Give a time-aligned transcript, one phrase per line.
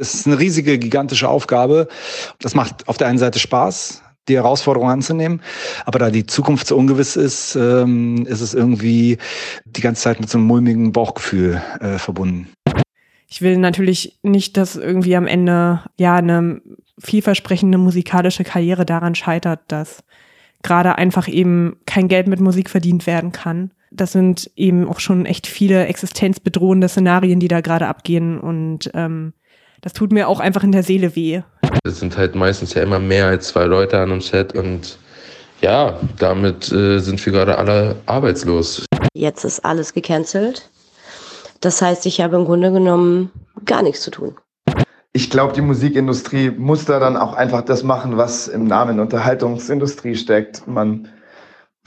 [0.00, 1.88] Es ist eine riesige, gigantische Aufgabe.
[2.38, 5.42] Das macht auf der einen Seite Spaß, die Herausforderung anzunehmen.
[5.86, 9.18] Aber da die Zukunft so ungewiss ist, ähm, ist es irgendwie
[9.64, 12.46] die ganze Zeit mit so einem mulmigen Bauchgefühl äh, verbunden.
[13.28, 16.62] Ich will natürlich nicht, dass irgendwie am Ende ja eine
[17.00, 20.04] vielversprechende musikalische Karriere daran scheitert, dass
[20.62, 23.72] gerade einfach eben kein Geld mit Musik verdient werden kann.
[23.90, 29.32] Das sind eben auch schon echt viele existenzbedrohende Szenarien, die da gerade abgehen und ähm,
[29.80, 31.42] das tut mir auch einfach in der Seele weh.
[31.84, 34.98] Es sind halt meistens ja immer mehr als zwei Leute an einem Set und
[35.60, 38.84] ja, damit äh, sind wir gerade alle arbeitslos.
[39.14, 40.68] Jetzt ist alles gecancelt.
[41.60, 43.32] Das heißt, ich habe im Grunde genommen
[43.64, 44.36] gar nichts zu tun.
[45.12, 50.14] Ich glaube, die Musikindustrie muss da dann auch einfach das machen, was im Namen Unterhaltungsindustrie
[50.14, 50.68] steckt.
[50.68, 51.08] Man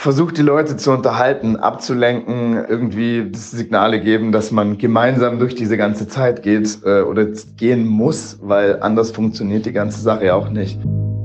[0.02, 6.08] versucht die Leute zu unterhalten, abzulenken, irgendwie Signale geben, dass man gemeinsam durch diese ganze
[6.08, 10.80] Zeit geht äh, oder gehen muss, weil anders funktioniert die ganze Sache ja auch nicht.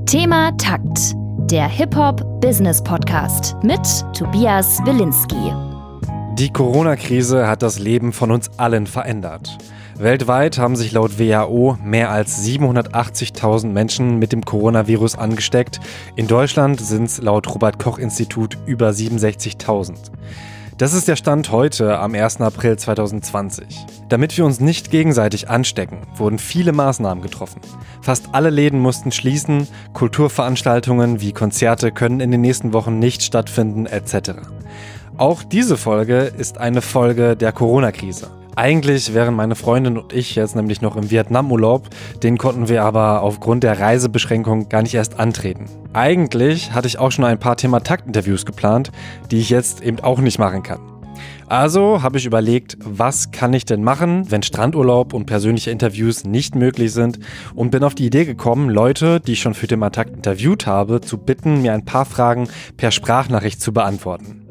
[0.05, 1.15] Thema Takt,
[1.51, 3.81] der Hip-Hop-Business-Podcast mit
[4.15, 5.55] Tobias Wilinski.
[6.35, 9.57] Die Corona-Krise hat das Leben von uns allen verändert.
[9.99, 15.81] Weltweit haben sich laut WHO mehr als 780.000 Menschen mit dem Coronavirus angesteckt.
[16.17, 19.95] In Deutschland sind es laut Robert Koch Institut über 67.000.
[20.77, 22.43] Das ist der Stand heute am 1.
[22.43, 23.87] April 2020.
[24.11, 27.63] Damit wir uns nicht gegenseitig anstecken, wurden viele Maßnahmen getroffen.
[28.03, 33.87] Fast alle Läden mussten schließen, Kulturveranstaltungen wie Konzerte können in den nächsten Wochen nicht stattfinden
[33.87, 34.33] etc.
[35.17, 38.29] Auch diese Folge ist eine Folge der Corona-Krise.
[38.59, 41.91] Eigentlich wären meine Freundin und ich jetzt nämlich noch im Vietnam-Urlaub,
[42.23, 45.67] den konnten wir aber aufgrund der Reisebeschränkung gar nicht erst antreten.
[45.93, 48.93] Eigentlich hatte ich auch schon ein paar Thema-Takt-Interviews geplant,
[49.31, 50.81] die ich jetzt eben auch nicht machen kann.
[51.49, 56.55] Also habe ich überlegt, was kann ich denn machen, wenn Strandurlaub und persönliche Interviews nicht
[56.55, 57.19] möglich sind
[57.55, 61.03] und bin auf die Idee gekommen, Leute, die ich schon für Thema Takt interviewt habe,
[61.03, 62.49] zu bitten, mir ein paar Fragen
[62.79, 64.46] per Sprachnachricht zu beantworten.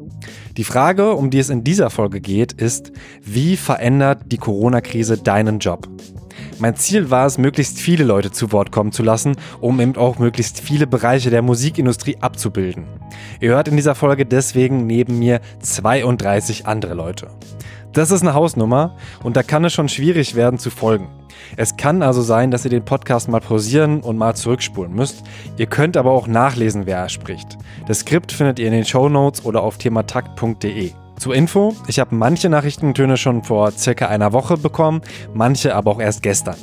[0.56, 2.92] Die Frage, um die es in dieser Folge geht, ist,
[3.22, 5.88] wie verändert die Corona-Krise deinen Job?
[6.58, 10.18] Mein Ziel war es, möglichst viele Leute zu Wort kommen zu lassen, um eben auch
[10.18, 12.86] möglichst viele Bereiche der Musikindustrie abzubilden.
[13.40, 17.28] Ihr hört in dieser Folge deswegen neben mir 32 andere Leute.
[17.92, 21.08] Das ist eine Hausnummer und da kann es schon schwierig werden zu folgen.
[21.56, 25.22] Es kann also sein, dass ihr den Podcast mal pausieren und mal zurückspulen müsst.
[25.56, 27.58] Ihr könnt aber auch nachlesen, wer er spricht.
[27.86, 30.92] Das Skript findet ihr in den Show Notes oder auf thematakt.de.
[31.18, 35.00] Zur Info, ich habe manche Nachrichtentöne schon vor circa einer Woche bekommen,
[35.32, 36.56] manche aber auch erst gestern.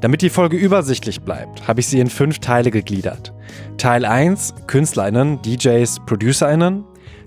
[0.00, 3.32] Damit die Folge übersichtlich bleibt, habe ich sie in fünf Teile gegliedert.
[3.78, 6.84] Teil 1 KünstlerInnen, DJs, ProducerInnen.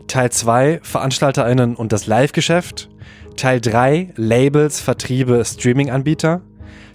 [0.08, 2.90] Teil 2 VeranstalterInnen und das Live-Geschäft.
[3.36, 6.42] Teil 3 Labels, Vertriebe, Streaming-Anbieter.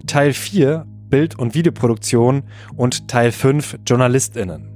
[0.06, 4.72] Teil 4 Bild- und Videoproduktion und Teil 5 JournalistInnen.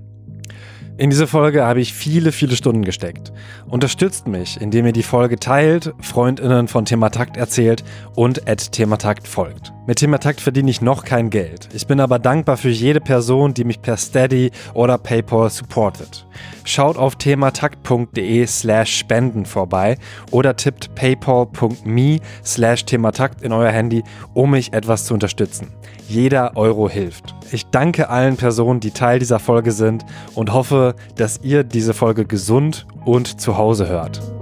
[0.99, 3.33] In diese Folge habe ich viele, viele Stunden gesteckt.
[3.67, 9.73] Unterstützt mich, indem ihr die Folge teilt, FreundInnen von Thematakt erzählt und at Thematakt folgt.
[9.87, 11.69] Mit Thematakt verdiene ich noch kein Geld.
[11.73, 16.27] Ich bin aber dankbar für jede Person, die mich per Steady oder PayPal supportet.
[16.65, 19.97] Schaut auf thematakt.de slash spenden vorbei
[20.33, 24.03] oder tippt paypal.me slash thematakt in euer Handy,
[24.35, 25.69] um mich etwas zu unterstützen.
[26.09, 27.37] Jeder Euro hilft.
[27.53, 30.05] Ich danke allen Personen, die Teil dieser Folge sind
[30.35, 34.36] und hoffe, dass ihr diese Folge gesund und zu Hause hört.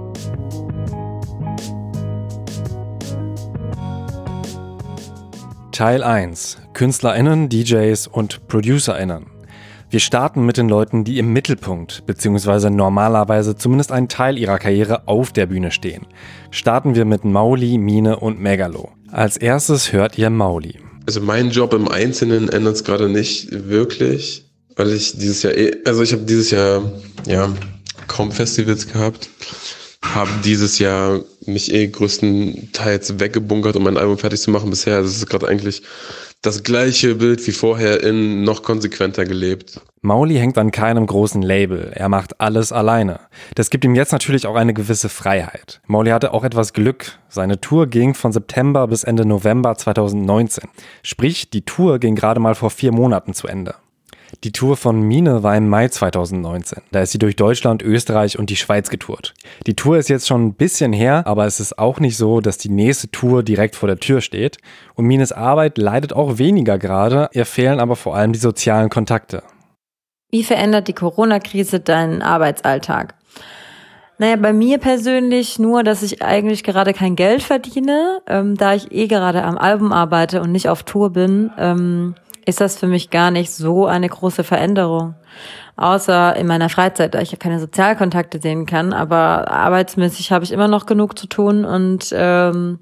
[5.75, 6.57] Teil 1.
[6.71, 9.25] KünstlerInnen, DJs und ProducerInnen.
[9.89, 12.69] Wir starten mit den Leuten, die im Mittelpunkt bzw.
[12.69, 16.07] normalerweise zumindest einen Teil ihrer Karriere auf der Bühne stehen.
[16.49, 18.93] Starten wir mit Mauli, Mine und Megalo.
[19.11, 20.79] Als erstes hört ihr Mauli.
[21.07, 24.45] Also mein Job im Einzelnen ändert es gerade nicht wirklich,
[24.77, 26.89] weil ich dieses Jahr eh, also ich habe dieses Jahr
[27.27, 27.49] ja
[28.07, 29.29] kaum Festivals gehabt,
[30.01, 35.01] habe dieses Jahr mich eh größtenteils weggebunkert, um mein Album fertig zu machen bisher.
[35.01, 35.81] Das ist gerade eigentlich
[36.41, 39.81] das gleiche Bild wie vorher in noch konsequenter gelebt.
[40.01, 41.91] Mauli hängt an keinem großen Label.
[41.95, 43.19] Er macht alles alleine.
[43.55, 45.81] Das gibt ihm jetzt natürlich auch eine gewisse Freiheit.
[45.87, 47.17] Mauli hatte auch etwas Glück.
[47.27, 50.69] Seine Tour ging von September bis Ende November 2019.
[51.01, 53.75] Sprich, die Tour ging gerade mal vor vier Monaten zu Ende.
[54.43, 56.81] Die Tour von Mine war im Mai 2019.
[56.91, 59.33] Da ist sie durch Deutschland, Österreich und die Schweiz getourt.
[59.65, 62.57] Die Tour ist jetzt schon ein bisschen her, aber es ist auch nicht so, dass
[62.57, 64.57] die nächste Tour direkt vor der Tür steht.
[64.95, 69.43] Und Mines Arbeit leidet auch weniger gerade, ihr fehlen aber vor allem die sozialen Kontakte.
[70.31, 73.15] Wie verändert die Corona-Krise deinen Arbeitsalltag?
[74.17, 78.91] Naja, bei mir persönlich nur, dass ich eigentlich gerade kein Geld verdiene, ähm, da ich
[78.91, 83.09] eh gerade am Album arbeite und nicht auf Tour bin, ähm, ist das für mich
[83.09, 85.15] gar nicht so eine große Veränderung.
[85.77, 90.51] Außer in meiner Freizeit, da ich ja keine Sozialkontakte sehen kann, aber arbeitsmäßig habe ich
[90.51, 92.79] immer noch genug zu tun und ähm,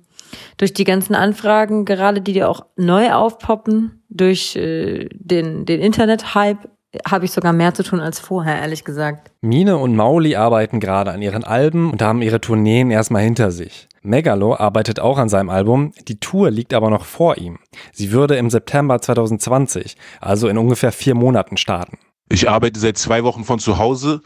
[0.57, 6.69] durch die ganzen Anfragen, gerade die dir auch neu aufpoppen, durch äh, den, den Internet-Hype,
[7.09, 9.31] habe ich sogar mehr zu tun als vorher, ehrlich gesagt.
[9.41, 13.87] Mine und Mauli arbeiten gerade an ihren Alben und haben ihre Tourneen erstmal hinter sich.
[14.03, 17.59] Megalo arbeitet auch an seinem Album, die Tour liegt aber noch vor ihm.
[17.93, 21.97] Sie würde im September 2020, also in ungefähr vier Monaten starten.
[22.29, 24.21] Ich arbeite seit zwei Wochen von zu Hause.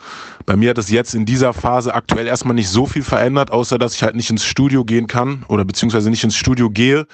[0.45, 3.77] Bei mir hat es jetzt in dieser Phase aktuell erstmal nicht so viel verändert, außer
[3.77, 7.06] dass ich halt nicht ins Studio gehen kann oder beziehungsweise nicht ins Studio gehe.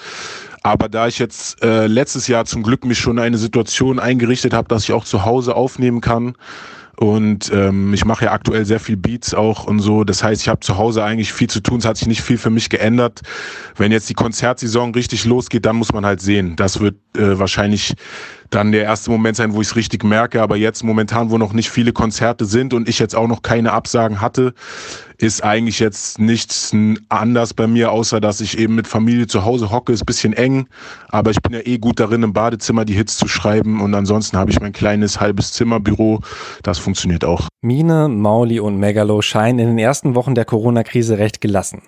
[0.62, 4.68] Aber da ich jetzt äh, letztes Jahr zum Glück mich schon eine Situation eingerichtet habe,
[4.68, 6.36] dass ich auch zu Hause aufnehmen kann,
[6.98, 10.04] und ähm, ich mache ja aktuell sehr viel Beats auch und so.
[10.04, 11.80] Das heißt, ich habe zu Hause eigentlich viel zu tun.
[11.80, 13.22] Es hat sich nicht viel für mich geändert.
[13.76, 16.56] Wenn jetzt die Konzertsaison richtig losgeht, dann muss man halt sehen.
[16.56, 17.94] Das wird äh, wahrscheinlich
[18.54, 20.42] dann der erste Moment sein, wo ich es richtig merke.
[20.42, 23.72] Aber jetzt momentan, wo noch nicht viele Konzerte sind und ich jetzt auch noch keine
[23.72, 24.54] Absagen hatte,
[25.18, 26.76] ist eigentlich jetzt nichts
[27.10, 29.94] anders bei mir, außer dass ich eben mit Familie zu Hause hocke.
[29.94, 30.68] Ist bisschen eng,
[31.10, 33.82] aber ich bin ja eh gut darin, im Badezimmer die Hits zu schreiben.
[33.82, 36.22] Und ansonsten habe ich mein kleines halbes Zimmerbüro.
[36.62, 37.48] Das funktioniert auch.
[37.62, 41.82] Mine, Mauli und Megalo scheinen in den ersten Wochen der Corona-Krise recht gelassen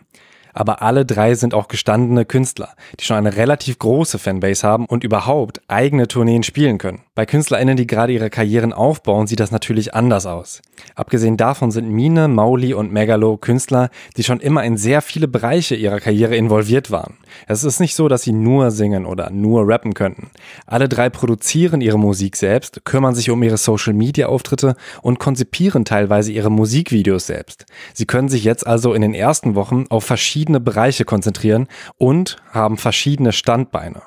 [0.55, 2.69] aber alle drei sind auch gestandene Künstler,
[2.99, 7.01] die schon eine relativ große Fanbase haben und überhaupt eigene Tourneen spielen können.
[7.13, 10.61] Bei KünstlerInnen, die gerade ihre Karrieren aufbauen, sieht das natürlich anders aus.
[10.95, 15.75] Abgesehen davon sind Mine, Mauli und Megalo Künstler, die schon immer in sehr viele Bereiche
[15.75, 17.17] ihrer Karriere involviert waren.
[17.47, 20.29] Es ist nicht so, dass sie nur singen oder nur rappen könnten.
[20.65, 26.49] Alle drei produzieren ihre Musik selbst, kümmern sich um ihre Social-Media-Auftritte und konzipieren teilweise ihre
[26.49, 27.65] Musikvideos selbst.
[27.93, 32.37] Sie können sich jetzt also in den ersten Wochen auf verschiedene verschiedene Bereiche konzentrieren und
[32.51, 34.03] haben verschiedene Standbeine.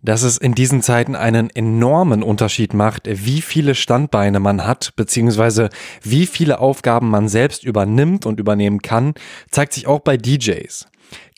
[0.00, 5.68] Dass es in diesen Zeiten einen enormen Unterschied macht, wie viele Standbeine man hat, beziehungsweise
[6.02, 9.14] wie viele Aufgaben man selbst übernimmt und übernehmen kann,
[9.50, 10.86] zeigt sich auch bei DJs.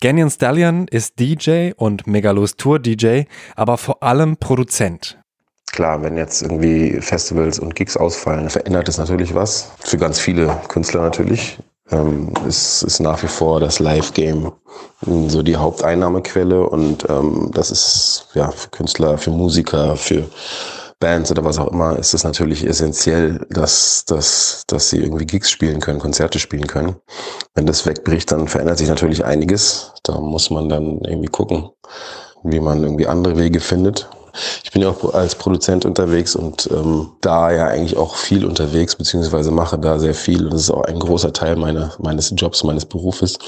[0.00, 3.22] Ganyan Stallion ist DJ und Megalos Tour DJ,
[3.56, 5.18] aber vor allem Produzent.
[5.72, 9.72] Klar, wenn jetzt irgendwie Festivals und Gigs ausfallen, verändert es natürlich was.
[9.80, 11.58] Für ganz viele Künstler natürlich
[11.90, 14.52] ähm, ist, ist nach wie vor das Live-Game
[15.28, 20.24] so die Haupteinnahmequelle und ähm, das ist ja für Künstler, für Musiker, für
[20.98, 25.50] Bands oder was auch immer, ist es natürlich essentiell, dass, dass, dass sie irgendwie Gigs
[25.50, 26.96] spielen können, Konzerte spielen können.
[27.54, 29.92] Wenn das wegbricht, dann verändert sich natürlich einiges.
[30.04, 31.68] Da muss man dann irgendwie gucken,
[32.44, 34.08] wie man irgendwie andere Wege findet.
[34.64, 38.96] Ich bin ja auch als Produzent unterwegs und ähm, da ja eigentlich auch viel unterwegs,
[38.96, 40.44] beziehungsweise mache da sehr viel.
[40.44, 43.38] Und das ist auch ein großer Teil meiner, meines Jobs, meines Berufes.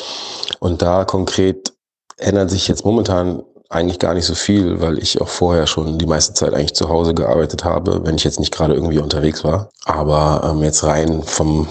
[0.61, 1.73] Und da konkret
[2.17, 6.07] ändert sich jetzt momentan eigentlich gar nicht so viel, weil ich auch vorher schon die
[6.07, 9.69] meiste Zeit eigentlich zu Hause gearbeitet habe, wenn ich jetzt nicht gerade irgendwie unterwegs war.
[9.85, 11.69] Aber ähm, jetzt rein vom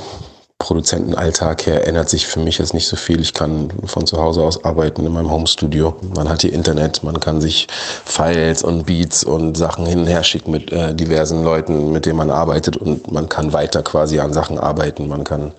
[0.68, 3.22] Produzentenalltag her ändert sich für mich jetzt nicht so viel.
[3.22, 5.96] Ich kann von zu Hause aus arbeiten in meinem Homestudio.
[6.14, 7.68] Man hat hier Internet, man kann sich
[8.04, 12.18] Files und Beats und Sachen hin und her schicken mit äh, diversen Leuten, mit denen
[12.18, 15.08] man arbeitet und man kann weiter quasi an Sachen arbeiten.
[15.08, 15.54] Man kann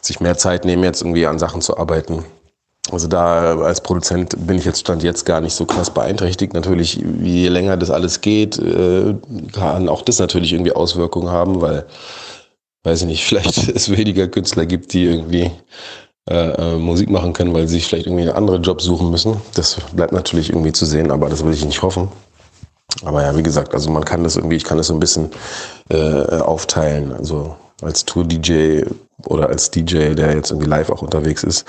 [0.00, 2.24] sich mehr Zeit nehmen, jetzt irgendwie an Sachen zu arbeiten.
[2.92, 6.54] Also da als Produzent bin ich jetzt stand jetzt gar nicht so krass beeinträchtigt.
[6.54, 9.12] Natürlich, je länger das alles geht, äh,
[9.52, 11.84] kann auch das natürlich irgendwie Auswirkungen haben, weil
[12.86, 15.50] weiß ich nicht, vielleicht es weniger Künstler gibt, die irgendwie
[16.30, 19.40] äh, äh, Musik machen können, weil sie sich vielleicht irgendwie einen anderen Job suchen müssen.
[19.54, 22.08] Das bleibt natürlich irgendwie zu sehen, aber das will ich nicht hoffen.
[23.04, 25.30] Aber ja, wie gesagt, also man kann das irgendwie, ich kann das so ein bisschen
[25.90, 27.12] äh, aufteilen.
[27.12, 28.84] Also als Tour-DJ
[29.26, 31.66] oder als DJ, der jetzt irgendwie live auch unterwegs ist,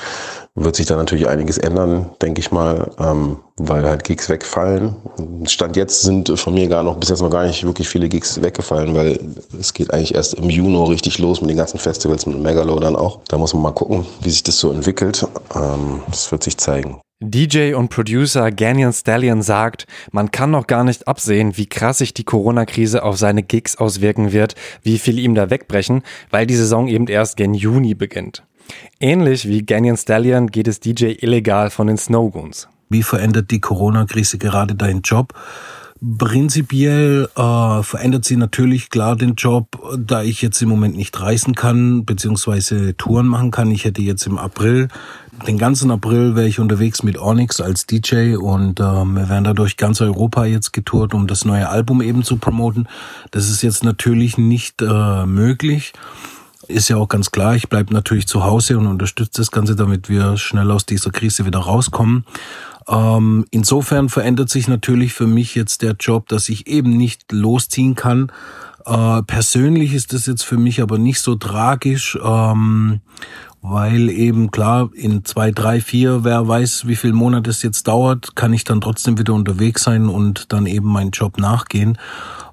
[0.59, 4.95] wird sich da natürlich einiges ändern, denke ich mal, ähm, weil halt Gigs wegfallen.
[5.45, 8.41] Stand jetzt sind von mir gar noch bis jetzt noch gar nicht wirklich viele Gigs
[8.41, 9.19] weggefallen, weil
[9.59, 12.95] es geht eigentlich erst im Juni richtig los mit den ganzen Festivals, mit Megalo dann
[12.95, 13.19] auch.
[13.27, 15.27] Da muss man mal gucken, wie sich das so entwickelt.
[15.55, 16.99] Ähm, das wird sich zeigen.
[17.19, 22.13] DJ und Producer Ganyan Stallion sagt, man kann noch gar nicht absehen, wie krass sich
[22.13, 26.87] die Corona-Krise auf seine Gigs auswirken wird, wie viel ihm da wegbrechen, weil die Saison
[26.87, 28.43] eben erst gen Juni beginnt.
[28.99, 32.67] Ähnlich wie Ganyan Stallion geht es DJ illegal von den Snowgoons.
[32.89, 35.33] Wie verändert die Corona-Krise gerade deinen Job?
[36.19, 41.55] Prinzipiell äh, verändert sie natürlich klar den Job, da ich jetzt im Moment nicht reisen
[41.55, 43.71] kann, beziehungsweise Touren machen kann.
[43.71, 44.89] Ich hätte jetzt im April,
[45.47, 49.75] den ganzen April wäre ich unterwegs mit Onyx als DJ und äh, wir werden dadurch
[49.75, 52.87] ganz Europa jetzt getourt, um das neue Album eben zu promoten.
[53.31, 55.93] Das ist jetzt natürlich nicht äh, möglich.
[56.67, 60.09] Ist ja auch ganz klar, ich bleibe natürlich zu Hause und unterstütze das Ganze, damit
[60.09, 62.25] wir schnell aus dieser Krise wieder rauskommen.
[62.87, 67.95] Ähm, insofern verändert sich natürlich für mich jetzt der Job, dass ich eben nicht losziehen
[67.95, 68.31] kann.
[68.85, 72.17] Äh, persönlich ist das jetzt für mich aber nicht so tragisch.
[72.23, 73.01] Ähm,
[73.61, 78.35] weil eben klar, in zwei, drei, vier, wer weiß, wie viel Monate es jetzt dauert,
[78.35, 81.97] kann ich dann trotzdem wieder unterwegs sein und dann eben meinen Job nachgehen.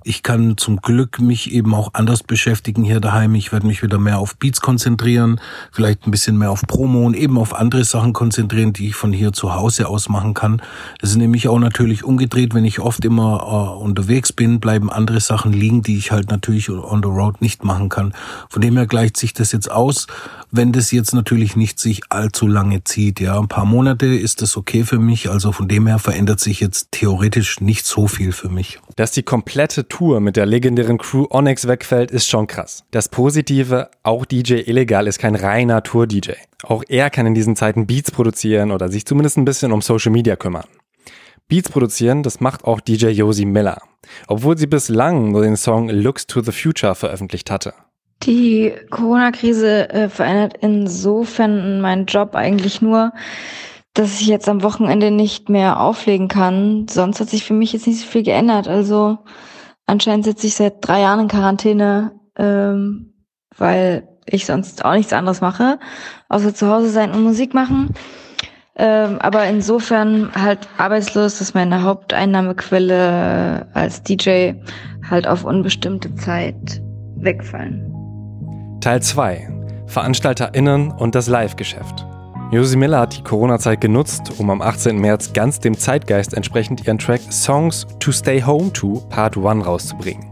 [0.06, 3.34] Ich kann zum Glück mich eben auch anders beschäftigen hier daheim.
[3.36, 5.40] Ich werde mich wieder mehr auf Beats konzentrieren,
[5.72, 9.14] vielleicht ein bisschen mehr auf Promo und eben auf andere Sachen konzentrieren, die ich von
[9.14, 10.60] hier zu Hause aus machen kann.
[11.00, 15.20] Das ist nämlich auch natürlich umgedreht, wenn ich oft immer äh, unterwegs bin, bleiben andere
[15.20, 18.12] Sachen liegen, die ich halt natürlich on the road nicht machen kann.
[18.50, 20.06] Von dem her gleicht sich das jetzt aus,
[20.50, 23.20] wenn das jetzt natürlich nicht sich allzu lange zieht.
[23.20, 25.30] Ja, ein paar Monate ist das okay für mich.
[25.30, 28.80] Also von dem her verändert sich jetzt theoretisch nicht so viel für mich.
[28.96, 32.84] Dass die komplette Tour mit der legendären Crew Onyx wegfällt, ist schon krass.
[32.92, 36.32] Das Positive, auch DJ Illegal ist kein reiner Tour-DJ.
[36.62, 40.12] Auch er kann in diesen Zeiten Beats produzieren oder sich zumindest ein bisschen um Social
[40.12, 40.66] Media kümmern.
[41.48, 43.82] Beats produzieren, das macht auch DJ Josie Miller,
[44.28, 47.74] obwohl sie bislang nur den Song Looks to the Future veröffentlicht hatte.
[48.22, 53.12] Die Corona-Krise äh, verändert insofern meinen Job eigentlich nur,
[53.94, 56.86] dass ich jetzt am Wochenende nicht mehr auflegen kann.
[56.88, 58.66] Sonst hat sich für mich jetzt nicht so viel geändert.
[58.66, 59.18] Also
[59.86, 63.14] anscheinend sitze ich seit drei Jahren in Quarantäne, ähm,
[63.56, 65.78] weil ich sonst auch nichts anderes mache,
[66.28, 67.94] außer zu Hause sein und Musik machen.
[68.76, 74.54] Ähm, aber insofern halt arbeitslos, dass meine Haupteinnahmequelle als DJ
[75.08, 76.82] halt auf unbestimmte Zeit
[77.16, 77.92] wegfallen.
[78.80, 79.48] Teil 2.
[79.86, 82.04] VeranstalterInnen und das Live-Geschäft.
[82.50, 84.98] Josie Miller hat die Corona-Zeit genutzt, um am 18.
[84.98, 90.26] März ganz dem Zeitgeist entsprechend ihren Track Songs to Stay Home to Part 1 rauszubringen.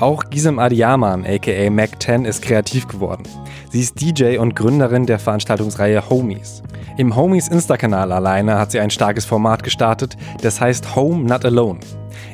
[0.00, 3.22] Auch Gisem Adiyaman, aka Mac 10, ist kreativ geworden.
[3.70, 6.62] Sie ist DJ und Gründerin der Veranstaltungsreihe Homies.
[6.98, 11.80] Im Homies Insta-Kanal alleine hat sie ein starkes Format gestartet, das heißt Home Not Alone.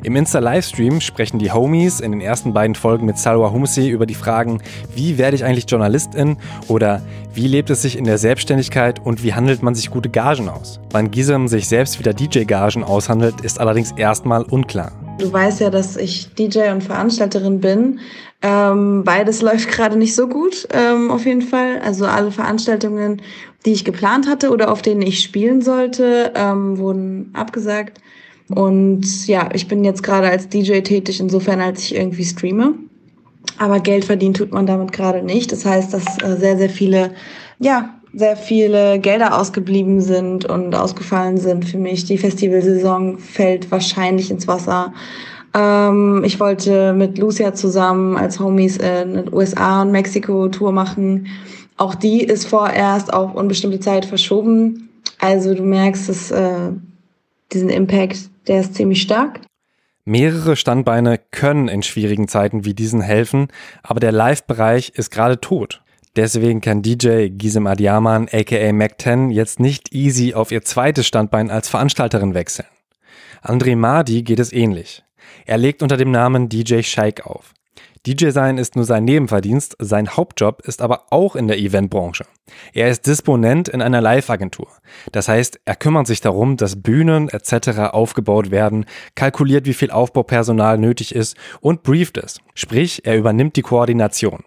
[0.04, 4.14] Im Insta-Livestream sprechen die Homies in den ersten beiden Folgen mit Salwa Humsi über die
[4.14, 4.60] Fragen,
[4.94, 6.36] wie werde ich eigentlich Journalistin
[6.68, 7.00] oder
[7.32, 10.78] wie lebt es sich in der Selbstständigkeit und wie handelt man sich gute Gagen aus.
[10.90, 14.92] Wann Gisem sich selbst wieder DJ-Gagen aushandelt, ist allerdings erstmal unklar.
[15.20, 17.98] Du weißt ja, dass ich DJ und Veranstalterin bin.
[18.42, 21.80] Ähm, beides läuft gerade nicht so gut, ähm, auf jeden Fall.
[21.82, 23.22] Also alle Veranstaltungen,
[23.64, 28.02] die ich geplant hatte oder auf denen ich spielen sollte, ähm, wurden abgesagt.
[28.54, 32.74] Und ja, ich bin jetzt gerade als DJ tätig, insofern als ich irgendwie streame.
[33.58, 35.52] Aber Geld verdienen tut man damit gerade nicht.
[35.52, 37.12] Das heißt, dass äh, sehr, sehr viele,
[37.58, 42.04] ja, sehr viele Gelder ausgeblieben sind und ausgefallen sind für mich.
[42.04, 44.92] Die Festivalsaison fällt wahrscheinlich ins Wasser.
[45.52, 51.26] Ähm, ich wollte mit Lucia zusammen als Homies in USA und Mexiko Tour machen.
[51.76, 54.88] Auch die ist vorerst auf unbestimmte Zeit verschoben.
[55.18, 56.70] Also du merkst, dass äh,
[57.52, 59.40] diesen Impact der ist ziemlich stark.
[60.04, 63.48] Mehrere Standbeine können in schwierigen Zeiten wie diesen helfen,
[63.82, 65.82] aber der Live-Bereich ist gerade tot.
[66.16, 71.68] Deswegen kann DJ Gisem Adiaman aka Mac10 jetzt nicht easy auf ihr zweites Standbein als
[71.68, 72.68] Veranstalterin wechseln.
[73.42, 75.02] André Mardi geht es ähnlich.
[75.46, 77.52] Er legt unter dem Namen DJ Shake auf.
[78.06, 82.26] DJ sein ist nur sein Nebenverdienst, sein Hauptjob ist aber auch in der Eventbranche.
[82.74, 84.68] Er ist Disponent in einer Live-Agentur.
[85.12, 87.92] Das heißt, er kümmert sich darum, dass Bühnen etc.
[87.92, 88.84] aufgebaut werden,
[89.14, 92.40] kalkuliert, wie viel Aufbaupersonal nötig ist und brieft es.
[92.54, 94.44] Sprich, er übernimmt die Koordination.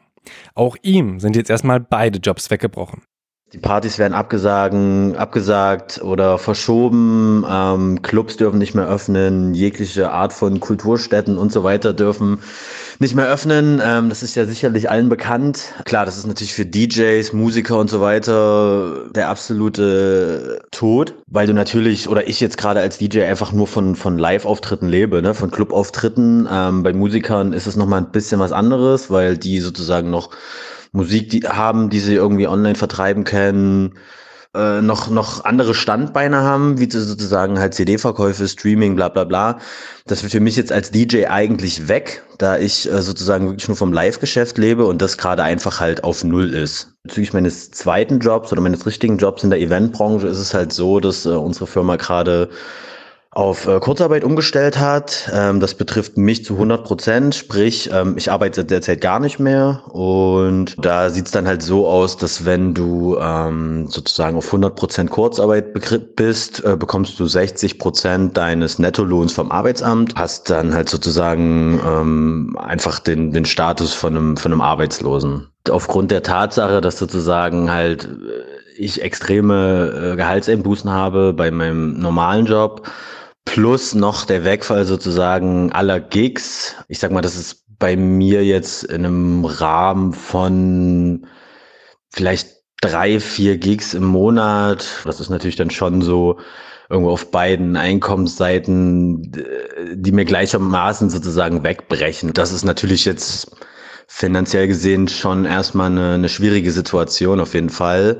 [0.54, 3.02] Auch ihm sind jetzt erstmal beide Jobs weggebrochen.
[3.54, 10.34] Die Partys werden abgesagen, abgesagt oder verschoben, ähm, Clubs dürfen nicht mehr öffnen, jegliche Art
[10.34, 12.40] von Kulturstätten und so weiter dürfen
[13.00, 13.82] nicht mehr öffnen.
[13.82, 15.74] Ähm, das ist ja sicherlich allen bekannt.
[15.86, 21.54] Klar, das ist natürlich für DJs, Musiker und so weiter der absolute Tod, weil du
[21.54, 25.34] natürlich, oder ich jetzt gerade als DJ einfach nur von, von Live-Auftritten lebe, ne?
[25.34, 26.50] von Club-Auftritten.
[26.52, 30.32] Ähm, bei Musikern ist es nochmal ein bisschen was anderes, weil die sozusagen noch
[30.92, 33.94] Musik die haben, die sie irgendwie online vertreiben können,
[34.56, 39.60] äh, noch, noch andere Standbeine haben, wie sozusagen halt CD-Verkäufe, Streaming, bla bla bla.
[40.06, 43.78] Das wird für mich jetzt als DJ eigentlich weg, da ich äh, sozusagen wirklich nur
[43.78, 46.94] vom Live-Geschäft lebe und das gerade einfach halt auf Null ist.
[47.04, 51.00] Bezüglich meines zweiten Jobs oder meines richtigen Jobs in der Eventbranche ist es halt so,
[51.00, 52.50] dass äh, unsere Firma gerade
[53.32, 55.30] auf äh, Kurzarbeit umgestellt hat.
[55.34, 59.84] Ähm, das betrifft mich zu 100 Prozent, sprich, ähm, ich arbeite derzeit gar nicht mehr
[59.90, 64.76] und da sieht es dann halt so aus, dass wenn du ähm, sozusagen auf 100
[64.76, 65.74] Prozent Kurzarbeit
[66.16, 72.58] bist, äh, bekommst du 60 Prozent deines Nettolohns vom Arbeitsamt, hast dann halt sozusagen ähm,
[72.58, 75.48] einfach den, den Status von einem, von einem Arbeitslosen.
[75.70, 82.46] Aufgrund der Tatsache, dass sozusagen halt äh, ich extreme äh, Gehaltseinbußen habe bei meinem normalen
[82.46, 82.90] Job,
[83.46, 86.76] plus noch der Wegfall sozusagen aller Gigs.
[86.88, 91.28] Ich sag mal, das ist bei mir jetzt in einem Rahmen von
[92.10, 94.88] vielleicht drei, vier Gigs im Monat.
[95.06, 96.40] Das ist natürlich dann schon so
[96.90, 99.32] irgendwo auf beiden Einkommensseiten,
[99.94, 102.34] die mir gleichermaßen sozusagen wegbrechen.
[102.34, 103.52] Das ist natürlich jetzt
[104.08, 108.20] finanziell gesehen schon erstmal eine, eine schwierige Situation auf jeden Fall,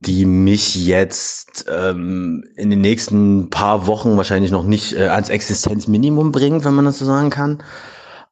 [0.00, 6.32] die mich jetzt ähm, in den nächsten paar Wochen wahrscheinlich noch nicht äh, ans Existenzminimum
[6.32, 7.62] bringt, wenn man das so sagen kann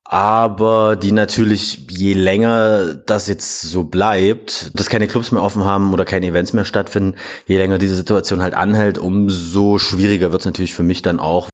[0.08, 5.92] aber die natürlich, je länger das jetzt so bleibt, dass keine Clubs mehr offen haben
[5.92, 7.16] oder keine Events mehr stattfinden,
[7.46, 11.50] je länger diese Situation halt anhält, umso schwieriger wird es natürlich für mich dann auch.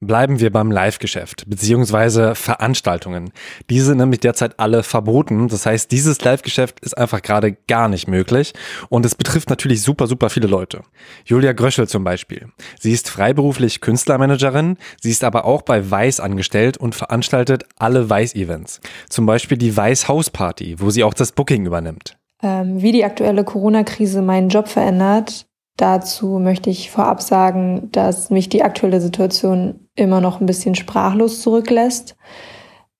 [0.00, 3.32] Bleiben wir beim Live-Geschäft beziehungsweise Veranstaltungen.
[3.68, 5.48] Diese sind nämlich derzeit alle verboten.
[5.48, 8.52] Das heißt, dieses Live-Geschäft ist einfach gerade gar nicht möglich
[8.90, 10.82] und es betrifft natürlich super, super viele Leute.
[11.24, 12.46] Julia Gröschel zum Beispiel.
[12.78, 18.80] Sie ist freiberuflich Künstlermanagerin, sie ist aber auch bei Weiß angestellt und veranstaltet alle Weiß-Events.
[19.08, 22.16] Zum Beispiel die Weiß House Party, wo sie auch das Booking übernimmt.
[22.40, 28.48] Ähm, wie die aktuelle Corona-Krise meinen Job verändert, Dazu möchte ich vorab sagen, dass mich
[28.48, 32.16] die aktuelle Situation immer noch ein bisschen sprachlos zurücklässt.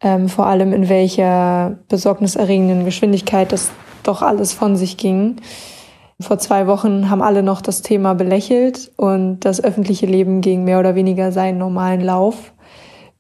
[0.00, 3.71] Ähm, vor allem in welcher besorgniserregenden Geschwindigkeit das
[4.05, 5.37] doch alles von sich ging.
[6.21, 10.81] Vor zwei Wochen haben alle noch das Thema belächelt und das öffentliche Leben ging mehr
[10.81, 12.52] oder weniger seinen normalen Lauf.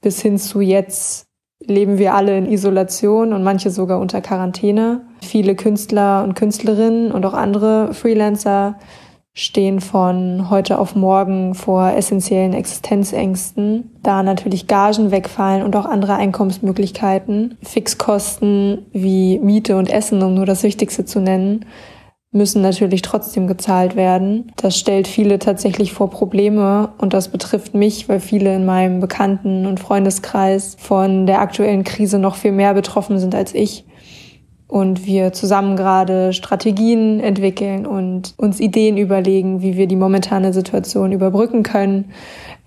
[0.00, 1.26] Bis hin zu jetzt
[1.60, 5.06] leben wir alle in Isolation und manche sogar unter Quarantäne.
[5.22, 8.78] Viele Künstler und Künstlerinnen und auch andere Freelancer
[9.38, 16.16] stehen von heute auf morgen vor essentiellen Existenzängsten, da natürlich Gagen wegfallen und auch andere
[16.16, 17.56] Einkommensmöglichkeiten.
[17.62, 21.66] Fixkosten wie Miete und Essen, um nur das Wichtigste zu nennen,
[22.32, 24.50] müssen natürlich trotzdem gezahlt werden.
[24.56, 29.66] Das stellt viele tatsächlich vor Probleme und das betrifft mich, weil viele in meinem Bekannten-
[29.66, 33.84] und Freundeskreis von der aktuellen Krise noch viel mehr betroffen sind als ich
[34.68, 41.10] und wir zusammen gerade Strategien entwickeln und uns Ideen überlegen, wie wir die momentane Situation
[41.10, 42.12] überbrücken können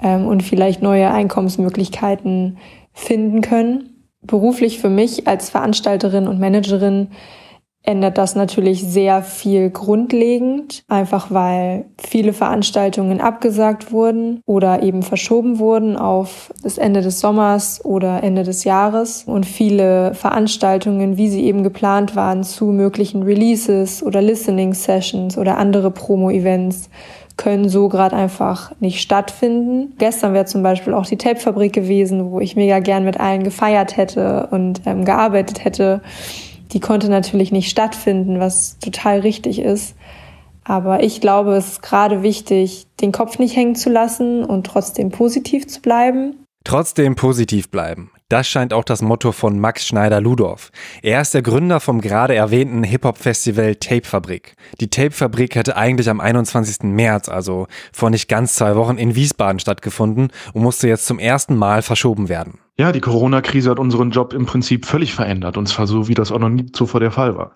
[0.02, 2.58] ähm, und vielleicht neue Einkommensmöglichkeiten
[2.92, 4.08] finden können.
[4.24, 7.10] Beruflich für mich als Veranstalterin und Managerin
[7.84, 15.58] ändert das natürlich sehr viel grundlegend, einfach weil viele Veranstaltungen abgesagt wurden oder eben verschoben
[15.58, 21.44] wurden auf das Ende des Sommers oder Ende des Jahres und viele Veranstaltungen, wie sie
[21.44, 26.89] eben geplant waren, zu möglichen Releases oder Listening Sessions oder andere Promo-Events
[27.38, 29.96] können so gerade einfach nicht stattfinden.
[29.98, 33.98] Gestern wäre zum Beispiel auch die Tape-Fabrik gewesen, wo ich mega gern mit allen gefeiert
[33.98, 36.02] hätte und ähm, gearbeitet hätte
[36.74, 39.96] die konnte natürlich nicht stattfinden, was total richtig ist.
[40.64, 45.10] Aber ich glaube, es ist gerade wichtig, den Kopf nicht hängen zu lassen und trotzdem
[45.10, 46.46] positiv zu bleiben.
[46.64, 48.12] Trotzdem positiv bleiben.
[48.30, 50.72] Das scheint auch das Motto von Max Schneider-Ludorf.
[51.02, 54.56] Er ist der Gründer vom gerade erwähnten Hip-Hop-Festival Tape Fabrik.
[54.80, 56.84] Die Tape Fabrik hätte eigentlich am 21.
[56.84, 61.58] März, also vor nicht ganz zwei Wochen, in Wiesbaden stattgefunden und musste jetzt zum ersten
[61.58, 62.60] Mal verschoben werden.
[62.82, 66.32] Ja, die Corona-Krise hat unseren Job im Prinzip völlig verändert und zwar so, wie das
[66.32, 67.52] auch noch nie zuvor der Fall war.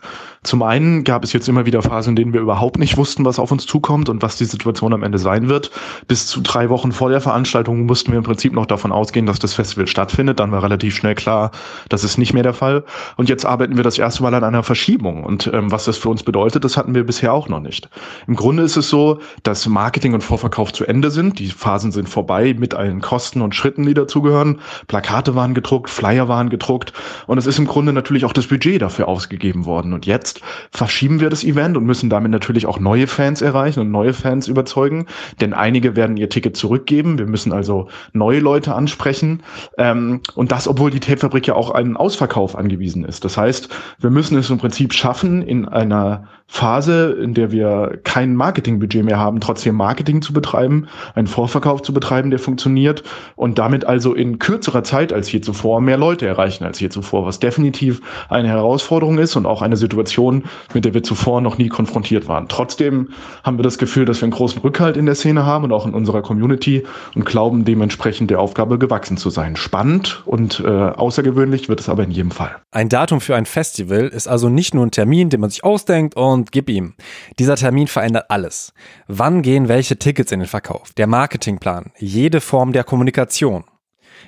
[0.45, 3.39] Zum einen gab es jetzt immer wieder Phasen, in denen wir überhaupt nicht wussten, was
[3.39, 5.71] auf uns zukommt und was die Situation am Ende sein wird.
[6.07, 9.39] Bis zu drei Wochen vor der Veranstaltung mussten wir im Prinzip noch davon ausgehen, dass
[9.39, 10.39] das Festival stattfindet.
[10.39, 11.49] Dann war relativ schnell klar,
[11.89, 12.83] das ist nicht mehr der Fall.
[13.17, 15.23] Und jetzt arbeiten wir das erste Mal an einer Verschiebung.
[15.23, 17.89] Und ähm, was das für uns bedeutet, das hatten wir bisher auch noch nicht.
[18.27, 21.39] Im Grunde ist es so, dass Marketing und Vorverkauf zu Ende sind.
[21.39, 24.59] Die Phasen sind vorbei mit allen Kosten und Schritten, die dazugehören.
[24.87, 26.93] Plakate waren gedruckt, Flyer waren gedruckt
[27.25, 29.93] und es ist im Grunde natürlich auch das Budget dafür ausgegeben worden.
[29.93, 30.34] Und jetzt
[30.71, 34.47] verschieben wir das Event und müssen damit natürlich auch neue Fans erreichen und neue Fans
[34.47, 35.05] überzeugen,
[35.41, 37.17] denn einige werden ihr Ticket zurückgeben.
[37.17, 39.43] Wir müssen also neue Leute ansprechen
[39.77, 43.25] ähm, und das, obwohl die Tapefabrik ja auch einen Ausverkauf angewiesen ist.
[43.25, 43.69] Das heißt,
[43.99, 49.19] wir müssen es im Prinzip schaffen, in einer Phase, in der wir kein Marketingbudget mehr
[49.19, 53.03] haben, trotzdem Marketing zu betreiben, einen Vorverkauf zu betreiben, der funktioniert
[53.35, 57.25] und damit also in kürzerer Zeit als je zuvor mehr Leute erreichen als je zuvor,
[57.25, 61.67] was definitiv eine Herausforderung ist und auch eine Situation, mit der wir zuvor noch nie
[61.67, 62.47] konfrontiert waren.
[62.47, 63.09] Trotzdem
[63.43, 65.85] haben wir das Gefühl, dass wir einen großen Rückhalt in der Szene haben und auch
[65.85, 66.83] in unserer Community
[67.15, 69.55] und glauben dementsprechend der Aufgabe gewachsen zu sein.
[69.55, 72.55] Spannend und äh, außergewöhnlich wird es aber in jedem Fall.
[72.71, 76.15] Ein Datum für ein Festival ist also nicht nur ein Termin, den man sich ausdenkt
[76.15, 76.93] und und gib ihm.
[77.39, 78.73] Dieser Termin verändert alles.
[79.07, 80.93] Wann gehen welche Tickets in den Verkauf?
[80.93, 83.63] Der Marketingplan, jede Form der Kommunikation.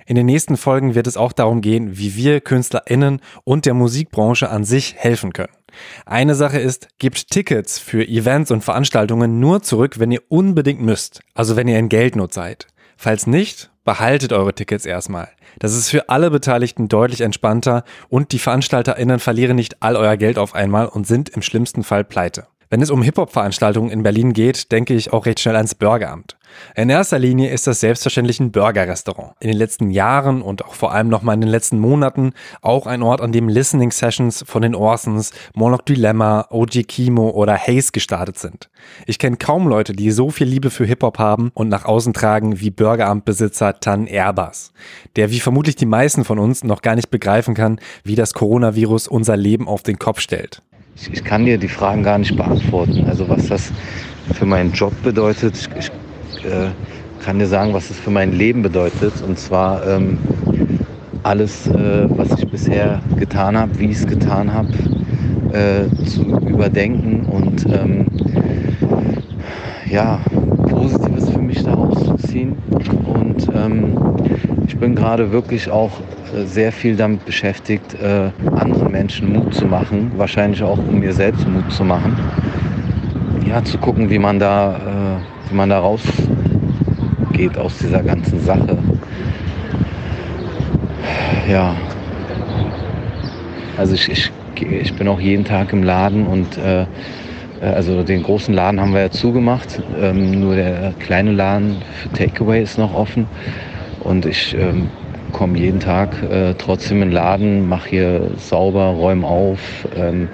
[0.06, 4.50] In den nächsten Folgen wird es auch darum gehen, wie wir KünstlerInnen und der Musikbranche
[4.50, 5.54] an sich helfen können.
[6.06, 11.22] Eine Sache ist, gebt Tickets für Events und Veranstaltungen nur zurück, wenn ihr unbedingt müsst,
[11.34, 12.68] also wenn ihr in Geldnot seid.
[12.96, 15.30] Falls nicht, behaltet eure Tickets erstmal.
[15.60, 20.38] Das ist für alle Beteiligten deutlich entspannter und die VeranstalterInnen verlieren nicht all euer Geld
[20.38, 22.48] auf einmal und sind im schlimmsten Fall pleite.
[22.70, 26.38] Wenn es um Hip-Hop-Veranstaltungen in Berlin geht, denke ich auch recht schnell ans Bürgeramt.
[26.76, 29.36] In erster Linie ist das selbstverständlich ein Burger-Restaurant.
[29.40, 33.04] In den letzten Jahren und auch vor allem nochmal in den letzten Monaten auch ein
[33.04, 38.70] Ort, an dem Listening-Sessions von den Orsons, Morlock Dilemma, OG Kimo oder Haze gestartet sind.
[39.06, 42.60] Ich kenne kaum Leute, die so viel Liebe für Hip-Hop haben und nach außen tragen
[42.60, 44.74] wie Bürgeramtbesitzer Tan Erbas,
[45.16, 49.08] der wie vermutlich die meisten von uns noch gar nicht begreifen kann, wie das Coronavirus
[49.08, 50.62] unser Leben auf den Kopf stellt.
[51.00, 53.06] Ich, ich kann dir die Fragen gar nicht beantworten.
[53.08, 53.72] Also was das
[54.34, 55.92] für meinen Job bedeutet, ich, ich
[56.44, 56.70] äh,
[57.24, 59.22] kann dir sagen, was es für mein Leben bedeutet.
[59.22, 60.18] Und zwar ähm,
[61.22, 64.70] alles, äh, was ich bisher getan habe, wie ich es getan habe,
[65.52, 68.08] äh, zu überdenken und ähm,
[69.92, 70.20] ja,
[70.68, 72.58] Positives für mich daraus zu ziehen.
[73.06, 73.96] Und ähm,
[74.66, 76.02] ich bin gerade wirklich auch
[76.46, 81.48] sehr viel damit beschäftigt, äh, anderen Menschen Mut zu machen, wahrscheinlich auch um mir selbst
[81.48, 82.18] Mut zu machen.
[83.48, 88.78] Ja, zu gucken, wie man da, äh, wie man da rausgeht aus dieser ganzen Sache.
[91.50, 91.76] Ja,
[93.78, 96.86] also ich, ich, ich bin auch jeden Tag im Laden und äh,
[97.62, 102.62] also den großen Laden haben wir ja zugemacht, ähm, nur der kleine Laden für Takeaway
[102.62, 103.28] ist noch offen.
[104.02, 104.90] Und ich ähm,
[105.32, 109.60] komme jeden Tag äh, trotzdem in den Laden, mache hier sauber, räume auf,
[109.96, 110.28] ähm,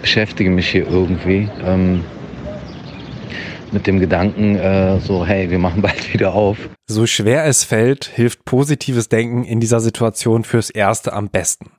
[0.00, 1.48] beschäftige mich hier irgendwie.
[1.66, 2.04] Ähm,
[3.72, 6.56] mit dem Gedanken, äh, so, hey, wir machen bald wieder auf.
[6.86, 11.70] So schwer es fällt, hilft positives Denken in dieser Situation fürs Erste am besten.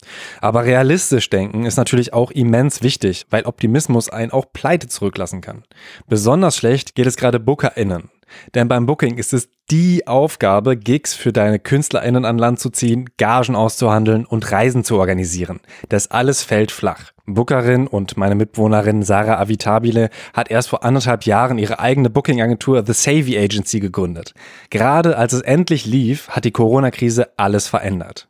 [0.42, 5.64] Aber realistisch denken ist natürlich auch immens wichtig, weil Optimismus einen auch pleite zurücklassen kann.
[6.08, 8.10] Besonders schlecht geht es gerade BookerInnen.
[8.56, 13.10] Denn beim Booking ist es die Aufgabe, Gigs für deine KünstlerInnen an Land zu ziehen,
[13.18, 15.60] Gagen auszuhandeln und Reisen zu organisieren.
[15.90, 17.12] Das alles fällt flach.
[17.28, 22.94] Bookerin und meine Mitwohnerin Sarah Avitabile hat erst vor anderthalb Jahren ihre eigene Booking-Agentur The
[22.94, 24.34] Savvy Agency gegründet.
[24.70, 28.28] Gerade als es endlich lief, hat die Corona-Krise alles verändert.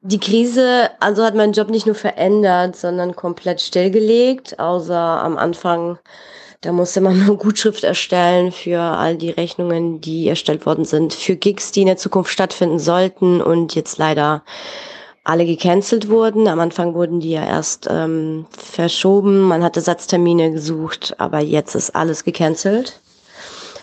[0.00, 5.98] Die Krise also hat meinen Job nicht nur verändert, sondern komplett stillgelegt, außer am Anfang
[6.60, 11.36] da musste man eine Gutschrift erstellen für all die Rechnungen, die erstellt worden sind, für
[11.36, 14.42] Gigs, die in der Zukunft stattfinden sollten und jetzt leider
[15.28, 16.48] alle gecancelt wurden.
[16.48, 21.94] Am Anfang wurden die ja erst ähm, verschoben, man hatte Satztermine gesucht, aber jetzt ist
[21.94, 23.00] alles gecancelt.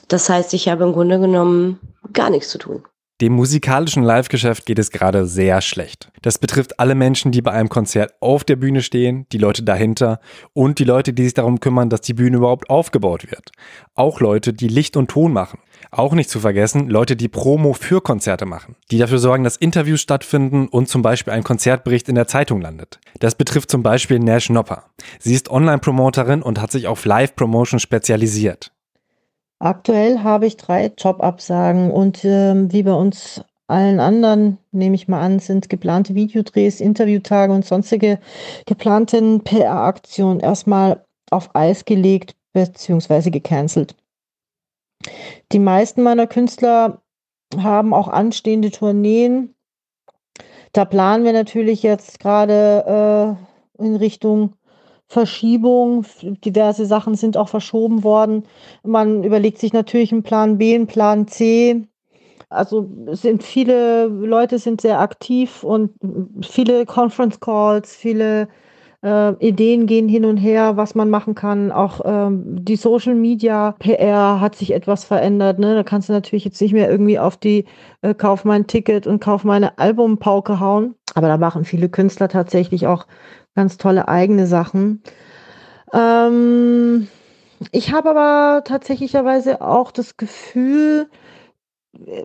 [0.08, 1.80] Das heißt, ich habe im Grunde genommen
[2.14, 2.84] gar nichts zu tun.
[3.22, 6.12] Dem musikalischen Live-Geschäft geht es gerade sehr schlecht.
[6.22, 10.20] Das betrifft alle Menschen, die bei einem Konzert auf der Bühne stehen, die Leute dahinter
[10.52, 13.52] und die Leute, die sich darum kümmern, dass die Bühne überhaupt aufgebaut wird.
[13.94, 15.60] Auch Leute, die Licht und Ton machen.
[15.92, 20.02] Auch nicht zu vergessen, Leute, die Promo für Konzerte machen, die dafür sorgen, dass Interviews
[20.02, 23.00] stattfinden und zum Beispiel ein Konzertbericht in der Zeitung landet.
[23.22, 24.88] Das betrifft zum Beispiel Nash Nopper.
[25.20, 28.74] Sie ist Online-Promoterin und hat sich auf Live-Promotion spezialisiert.
[29.60, 35.22] Aktuell habe ich drei Jobabsagen und ähm, wie bei uns allen anderen, nehme ich mal
[35.22, 38.20] an, sind geplante Videodrehs, Interviewtage und sonstige
[38.66, 43.32] geplanten PR-Aktionen erstmal auf Eis gelegt bzw.
[43.32, 43.96] gecancelt.
[45.52, 47.02] Die meisten meiner Künstler
[47.58, 49.56] haben auch anstehende Tourneen.
[50.74, 53.38] Da planen wir natürlich jetzt gerade
[53.80, 54.54] äh, in Richtung
[55.08, 56.06] Verschiebung.
[56.22, 58.44] Diverse Sachen sind auch verschoben worden.
[58.84, 61.88] Man überlegt sich natürlich einen Plan B, einen Plan C.
[62.50, 65.92] Also sind viele Leute sind sehr aktiv und
[66.42, 68.48] viele Conference Calls, viele
[69.06, 71.72] äh, Ideen gehen hin und her, was man machen kann.
[71.72, 75.60] Auch ähm, die Social Media PR hat sich etwas verändert.
[75.60, 75.76] Ne?
[75.76, 77.66] Da kannst du natürlich jetzt nicht mehr irgendwie auf die
[78.02, 80.96] äh, Kauf mein Ticket und Kauf meine Albumpauke hauen.
[81.14, 83.06] Aber da machen viele Künstler tatsächlich auch
[83.56, 85.02] ganz tolle eigene Sachen.
[85.94, 87.08] Ähm,
[87.72, 91.10] ich habe aber tatsächlicherweise auch das Gefühl,
[92.06, 92.24] äh,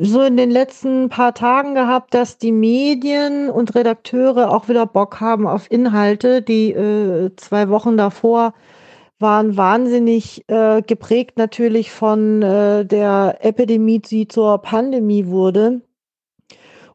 [0.00, 5.20] so in den letzten paar Tagen gehabt, dass die Medien und Redakteure auch wieder Bock
[5.20, 6.42] haben auf Inhalte.
[6.42, 8.54] Die äh, zwei Wochen davor
[9.20, 15.80] waren wahnsinnig äh, geprägt natürlich von äh, der Epidemie, die zur Pandemie wurde.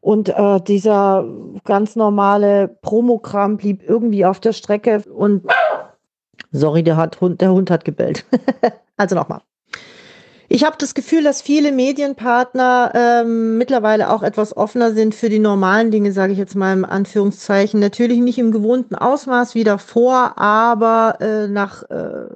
[0.04, 1.24] Und äh, dieser
[1.64, 5.02] ganz normale Promogramm blieb irgendwie auf der Strecke.
[5.10, 5.46] Und
[6.52, 8.26] sorry, der, hat, der Hund hat gebellt.
[8.98, 9.40] also nochmal.
[10.50, 15.38] Ich habe das Gefühl, dass viele Medienpartner ähm, mittlerweile auch etwas offener sind für die
[15.38, 17.80] normalen Dinge, sage ich jetzt mal im Anführungszeichen.
[17.80, 22.26] Natürlich nicht im gewohnten Ausmaß wie davor, aber äh, nach äh,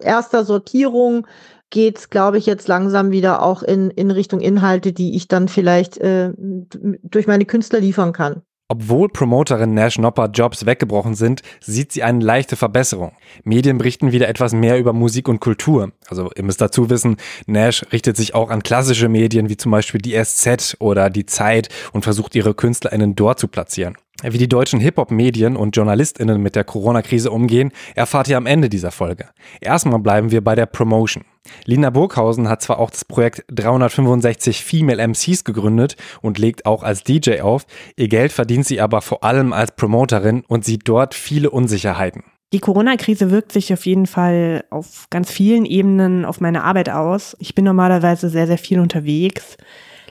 [0.00, 1.28] erster Sortierung
[1.76, 5.98] geht's, glaube ich, jetzt langsam wieder auch in, in Richtung Inhalte, die ich dann vielleicht
[5.98, 8.40] äh, durch meine Künstler liefern kann.
[8.68, 13.12] Obwohl Promoterin Nash Nopper Jobs weggebrochen sind, sieht sie eine leichte Verbesserung.
[13.44, 15.92] Medien berichten wieder etwas mehr über Musik und Kultur.
[16.08, 20.00] Also ihr müsst dazu wissen, Nash richtet sich auch an klassische Medien wie zum Beispiel
[20.00, 23.98] die SZ oder die Zeit und versucht ihre KünstlerInnen dort zu platzieren.
[24.22, 28.90] Wie die deutschen Hip-Hop-Medien und JournalistInnen mit der Corona-Krise umgehen, erfahrt ihr am Ende dieser
[28.90, 29.26] Folge.
[29.60, 31.24] Erstmal bleiben wir bei der Promotion.
[31.66, 37.04] Lina Burghausen hat zwar auch das Projekt 365 Female MCs gegründet und legt auch als
[37.04, 41.50] DJ auf, ihr Geld verdient sie aber vor allem als Promoterin und sieht dort viele
[41.50, 42.24] Unsicherheiten.
[42.54, 47.36] Die Corona-Krise wirkt sich auf jeden Fall auf ganz vielen Ebenen auf meine Arbeit aus.
[47.38, 49.58] Ich bin normalerweise sehr, sehr viel unterwegs,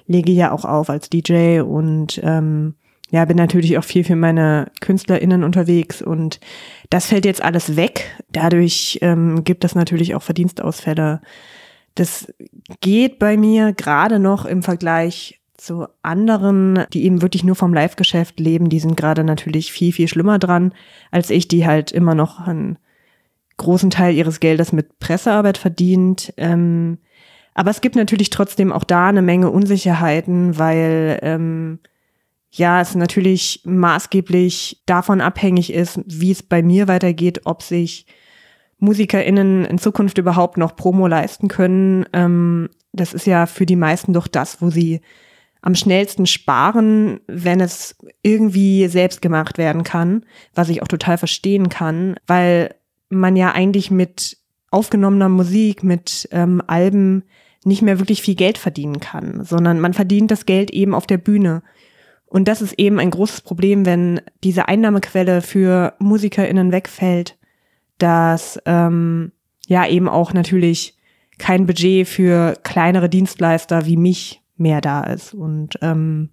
[0.06, 2.76] lege ja auch auf als DJ und ähm,
[3.12, 6.40] ja, bin natürlich auch viel für meine KünstlerInnen unterwegs und
[6.90, 8.24] das fällt jetzt alles weg.
[8.32, 11.22] Dadurch ähm, gibt es natürlich auch Verdienstausfälle.
[11.94, 12.34] Das
[12.82, 18.40] geht bei mir gerade noch im Vergleich zu anderen, die eben wirklich nur vom Live-Geschäft
[18.40, 18.70] leben.
[18.70, 20.74] Die sind gerade natürlich viel, viel schlimmer dran
[21.12, 22.78] als ich, die halt immer noch einen
[23.58, 26.34] großen Teil ihres Geldes mit Pressearbeit verdient.
[26.38, 26.98] Ähm,
[27.54, 31.80] aber es gibt natürlich trotzdem auch da eine Menge Unsicherheiten, weil ähm,
[32.58, 38.06] ja, es natürlich maßgeblich davon abhängig ist, wie es bei mir weitergeht, ob sich
[38.80, 42.06] MusikerInnen in Zukunft überhaupt noch Promo leisten können.
[42.14, 45.02] Ähm, das ist ja für die meisten doch das, wo sie
[45.62, 51.70] am schnellsten sparen, wenn es irgendwie selbst gemacht werden kann, was ich auch total verstehen
[51.70, 52.76] kann, weil
[53.10, 54.38] man ja eigentlich mit
[54.70, 57.24] aufgenommener Musik, mit ähm, Alben
[57.66, 61.18] nicht mehr wirklich viel Geld verdienen kann, sondern man verdient das Geld eben auf der
[61.18, 61.64] Bühne.
[62.28, 67.38] Und das ist eben ein großes Problem, wenn diese Einnahmequelle für MusikerInnen wegfällt,
[67.98, 69.32] dass ähm,
[69.68, 70.98] ja eben auch natürlich
[71.38, 75.34] kein Budget für kleinere Dienstleister wie mich mehr da ist.
[75.34, 76.30] Und ähm,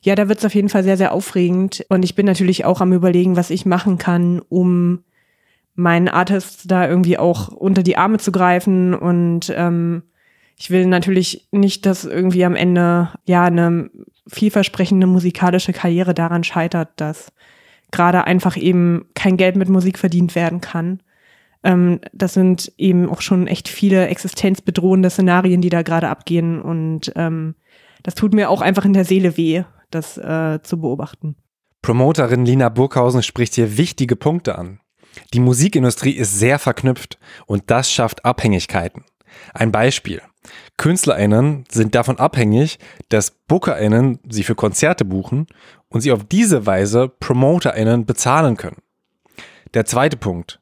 [0.00, 1.84] ja, da wird es auf jeden Fall sehr, sehr aufregend.
[1.88, 5.04] Und ich bin natürlich auch am überlegen, was ich machen kann, um
[5.74, 8.94] meinen Artists da irgendwie auch unter die Arme zu greifen.
[8.94, 10.02] Und ähm,
[10.58, 13.90] ich will natürlich nicht, dass irgendwie am Ende ja eine
[14.26, 17.32] vielversprechende musikalische Karriere daran scheitert, dass
[17.90, 21.02] gerade einfach eben kein Geld mit Musik verdient werden kann.
[21.62, 26.60] Ähm, das sind eben auch schon echt viele existenzbedrohende Szenarien, die da gerade abgehen.
[26.60, 27.54] Und ähm,
[28.02, 31.36] das tut mir auch einfach in der Seele weh, das äh, zu beobachten.
[31.82, 34.80] Promoterin Lina Burghausen spricht hier wichtige Punkte an.
[35.34, 39.04] Die Musikindustrie ist sehr verknüpft und das schafft Abhängigkeiten.
[39.52, 40.22] Ein Beispiel.
[40.76, 42.78] KünstlerInnen sind davon abhängig,
[43.08, 45.46] dass BookerInnen sie für Konzerte buchen
[45.88, 48.82] und sie auf diese Weise PromoterInnen bezahlen können.
[49.74, 50.60] Der zweite Punkt.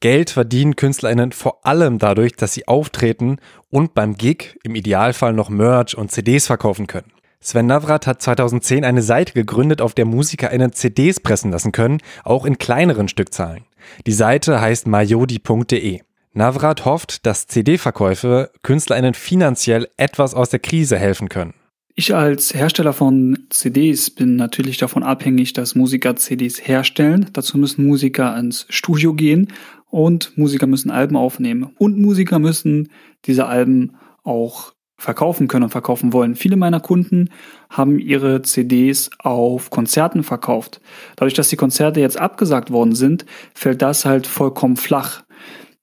[0.00, 3.38] Geld verdienen KünstlerInnen vor allem dadurch, dass sie auftreten
[3.70, 7.12] und beim Gig im Idealfall noch Merch und CDs verkaufen können.
[7.40, 12.44] Sven Navrat hat 2010 eine Seite gegründet, auf der MusikerInnen CDs pressen lassen können, auch
[12.44, 13.64] in kleineren Stückzahlen.
[14.06, 16.00] Die Seite heißt majodi.de.
[16.36, 21.54] Navrat hofft, dass CD-Verkäufe KünstlerInnen finanziell etwas aus der Krise helfen können.
[21.94, 27.30] Ich als Hersteller von CDs bin natürlich davon abhängig, dass Musiker CDs herstellen.
[27.32, 29.50] Dazu müssen Musiker ins Studio gehen
[29.88, 31.72] und Musiker müssen Alben aufnehmen.
[31.78, 32.90] Und Musiker müssen
[33.24, 36.34] diese Alben auch verkaufen können und verkaufen wollen.
[36.34, 37.30] Viele meiner Kunden
[37.70, 40.82] haben ihre CDs auf Konzerten verkauft.
[41.16, 45.22] Dadurch, dass die Konzerte jetzt abgesagt worden sind, fällt das halt vollkommen flach.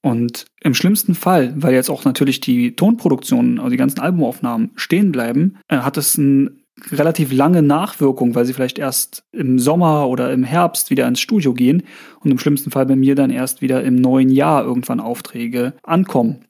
[0.04, 5.12] Und im schlimmsten Fall, weil jetzt auch natürlich die Tonproduktionen, also die ganzen Albumaufnahmen stehen
[5.12, 6.50] bleiben, äh, hat es eine
[6.90, 11.54] relativ lange Nachwirkung, weil sie vielleicht erst im Sommer oder im Herbst wieder ins Studio
[11.54, 11.84] gehen
[12.20, 16.44] und im schlimmsten Fall bei mir dann erst wieder im neuen Jahr irgendwann Aufträge ankommen.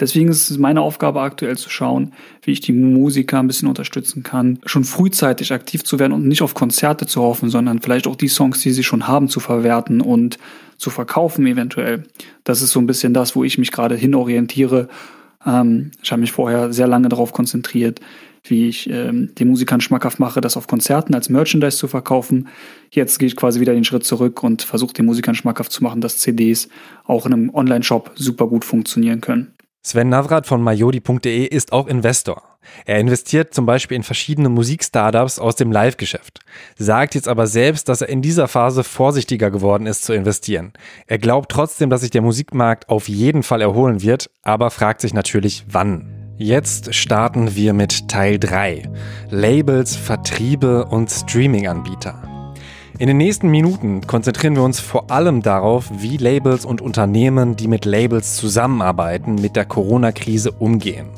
[0.00, 4.24] Deswegen ist es meine Aufgabe aktuell zu schauen, wie ich die Musiker ein bisschen unterstützen
[4.24, 8.16] kann, schon frühzeitig aktiv zu werden und nicht auf Konzerte zu hoffen, sondern vielleicht auch
[8.16, 10.38] die Songs, die sie schon haben, zu verwerten und
[10.78, 12.04] zu verkaufen eventuell.
[12.44, 14.88] Das ist so ein bisschen das, wo ich mich gerade hinorientiere.
[15.44, 18.00] Ähm, ich habe mich vorher sehr lange darauf konzentriert,
[18.44, 22.48] wie ich ähm, den Musikern schmackhaft mache, das auf Konzerten als Merchandise zu verkaufen.
[22.90, 26.00] Jetzt gehe ich quasi wieder den Schritt zurück und versuche den Musikern schmackhaft zu machen,
[26.00, 26.68] dass CDs
[27.04, 29.52] auch in einem Online-Shop super gut funktionieren können.
[29.82, 32.55] Sven Navrat von majodi.de ist auch Investor.
[32.84, 36.40] Er investiert zum Beispiel in verschiedene Musikstartups aus dem Live-Geschäft,
[36.76, 40.72] sagt jetzt aber selbst, dass er in dieser Phase vorsichtiger geworden ist zu investieren.
[41.06, 45.14] Er glaubt trotzdem, dass sich der Musikmarkt auf jeden Fall erholen wird, aber fragt sich
[45.14, 46.12] natürlich, wann.
[46.38, 48.90] Jetzt starten wir mit Teil 3.
[49.30, 52.36] Labels, Vertriebe und Streaming-Anbieter.
[52.98, 57.68] In den nächsten Minuten konzentrieren wir uns vor allem darauf, wie Labels und Unternehmen, die
[57.68, 61.08] mit Labels zusammenarbeiten, mit der Corona-Krise umgehen.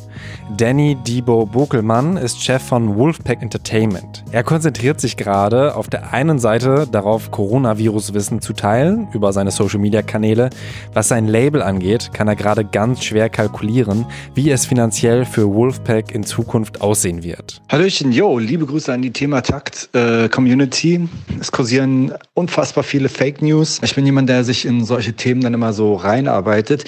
[0.57, 4.25] Danny Debo Bokelmann ist Chef von Wolfpack Entertainment.
[4.33, 10.51] Er konzentriert sich gerade auf der einen Seite darauf, Coronavirus-Wissen zu teilen über seine Social-Media-Kanäle.
[10.95, 16.15] Was sein Label angeht, kann er gerade ganz schwer kalkulieren, wie es finanziell für Wolfpack
[16.15, 17.61] in Zukunft aussehen wird.
[17.69, 21.09] Hallöchen, yo, liebe Grüße an die Thema Takt äh, Community.
[21.41, 23.81] Es kursieren unfassbar viele Fake News.
[23.83, 26.85] Ich bin jemand, der sich in solche Themen dann immer so reinarbeitet,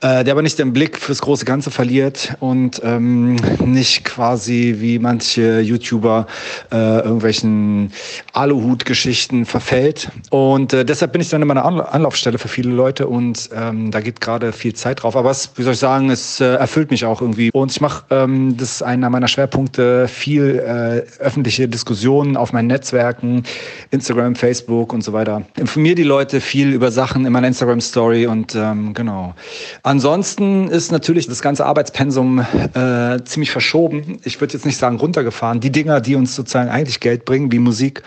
[0.00, 4.76] äh, der aber nicht den Blick fürs große Ganze verliert und äh, ähm, nicht quasi
[4.78, 6.26] wie manche YouTuber
[6.72, 7.92] äh, irgendwelchen
[8.32, 10.10] Aluhut-Geschichten verfällt.
[10.30, 14.00] Und äh, deshalb bin ich dann immer eine Anlaufstelle für viele Leute und ähm, da
[14.00, 15.16] geht gerade viel Zeit drauf.
[15.16, 17.50] Aber es, wie soll ich sagen, es äh, erfüllt mich auch irgendwie.
[17.52, 22.68] Und ich mache, ähm, das ist einer meiner Schwerpunkte, viel äh, öffentliche Diskussionen auf meinen
[22.68, 23.44] Netzwerken,
[23.90, 25.42] Instagram, Facebook und so weiter.
[25.56, 29.34] Informiere die Leute viel über Sachen in meiner Instagram-Story und ähm, genau.
[29.82, 34.20] Ansonsten ist natürlich das ganze Arbeitspensum äh, ziemlich verschoben.
[34.24, 35.60] Ich würde jetzt nicht sagen runtergefahren.
[35.60, 38.02] Die Dinger, die uns sozusagen eigentlich Geld bringen, wie Musik,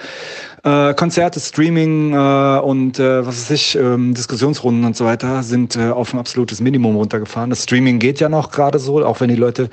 [0.64, 5.76] äh, Konzerte, Streaming äh, und äh, was weiß ich, ähm, Diskussionsrunden und so weiter sind
[5.76, 7.50] äh, auf ein absolutes Minimum runtergefahren.
[7.50, 9.70] Das Streaming geht ja noch gerade so, auch wenn die Leute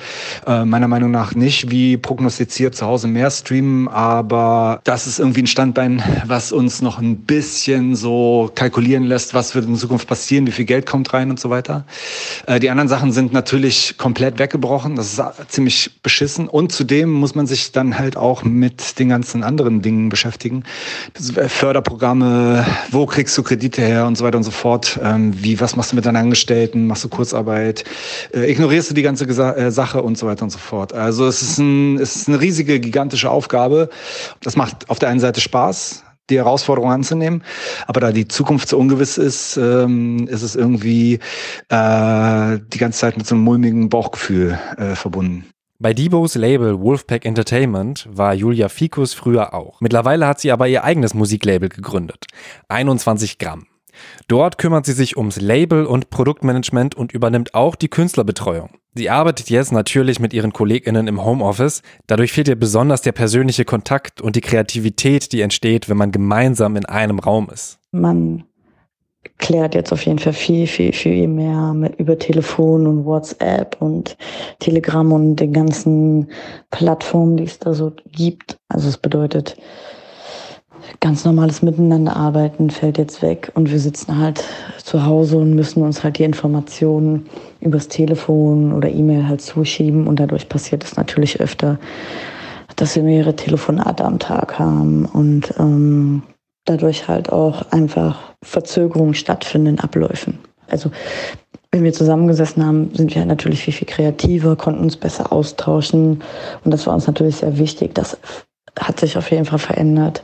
[0.47, 5.43] äh, meiner Meinung nach nicht wie prognostiziert zu Hause mehr streamen, aber das ist irgendwie
[5.43, 10.47] ein Standbein, was uns noch ein bisschen so kalkulieren lässt, was wird in Zukunft passieren,
[10.47, 11.85] wie viel Geld kommt rein und so weiter.
[12.47, 17.35] Äh, die anderen Sachen sind natürlich komplett weggebrochen, das ist ziemlich beschissen und zudem muss
[17.35, 20.65] man sich dann halt auch mit den ganzen anderen Dingen beschäftigen.
[21.49, 24.99] Förderprogramme, wo kriegst du Kredite her und so weiter und so fort.
[25.03, 26.87] Ähm, wie, was machst du mit deinen Angestellten?
[26.87, 27.85] Machst du Kurzarbeit?
[28.35, 30.93] Äh, ignorierst du die ganze Gesa äh, Sache und so weiter und so fort.
[30.93, 33.89] Also es ist, ein, es ist eine riesige, gigantische Aufgabe.
[34.41, 37.43] Das macht auf der einen Seite Spaß, die Herausforderung anzunehmen.
[37.87, 41.21] Aber da die Zukunft so ungewiss ist, ähm, ist es irgendwie
[41.69, 45.45] äh, die ganze Zeit mit so einem mulmigen Bauchgefühl äh, verbunden.
[45.85, 49.83] Bei Debos Label Wolfpack Entertainment war Julia Fikus früher auch.
[49.83, 52.25] Mittlerweile hat sie aber ihr eigenes Musiklabel gegründet.
[52.71, 53.67] 21 Gramm.
[54.27, 58.71] Dort kümmert sie sich ums Label und Produktmanagement und übernimmt auch die Künstlerbetreuung.
[58.95, 61.83] Sie arbeitet jetzt natürlich mit ihren KollegInnen im Homeoffice.
[62.07, 66.77] Dadurch fehlt ihr besonders der persönliche Kontakt und die Kreativität, die entsteht, wenn man gemeinsam
[66.77, 67.79] in einem Raum ist.
[67.93, 68.45] Man
[69.39, 74.17] klärt jetzt auf jeden Fall viel, viel, viel mehr mit, über Telefon und WhatsApp und
[74.61, 76.29] Telegram und den ganzen
[76.71, 78.57] Plattformen, die es da so gibt.
[78.69, 79.57] Also es bedeutet,
[81.01, 84.45] ganz normales Miteinander arbeiten fällt jetzt weg und wir sitzen halt
[84.83, 87.27] zu Hause und müssen uns halt die Informationen
[87.61, 91.79] übers Telefon oder E-Mail halt zuschieben und dadurch passiert es natürlich öfter,
[92.77, 96.23] dass wir mehrere Telefonate am Tag haben und ähm,
[96.65, 100.39] dadurch halt auch einfach Verzögerungen stattfinden in Abläufen.
[100.69, 100.91] Also
[101.71, 106.23] wenn wir zusammengesessen haben, sind wir halt natürlich viel, viel kreativer, konnten uns besser austauschen.
[106.65, 107.95] Und das war uns natürlich sehr wichtig.
[107.95, 108.17] Das
[108.79, 110.23] hat sich auf jeden Fall verändert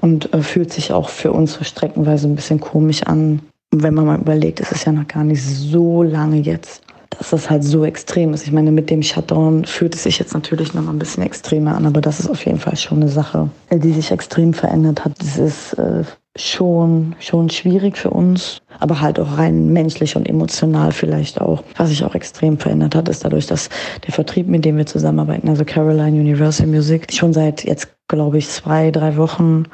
[0.00, 3.40] und äh, fühlt sich auch für uns so streckenweise ein bisschen komisch an.
[3.72, 7.50] Wenn man mal überlegt, es ist ja noch gar nicht so lange jetzt, dass das
[7.50, 8.46] halt so extrem ist.
[8.46, 11.76] Ich meine, mit dem Shutdown fühlt es sich jetzt natürlich noch mal ein bisschen extremer
[11.76, 15.12] an, aber das ist auf jeden Fall schon eine Sache, die sich extrem verändert hat.
[15.20, 16.04] Das ist äh,
[16.36, 21.62] schon, schon schwierig für uns, aber halt auch rein menschlich und emotional vielleicht auch.
[21.76, 23.68] Was sich auch extrem verändert hat, ist dadurch, dass
[24.06, 28.48] der Vertrieb, mit dem wir zusammenarbeiten, also Caroline Universal Music, schon seit jetzt, glaube ich,
[28.48, 29.64] zwei, drei Wochen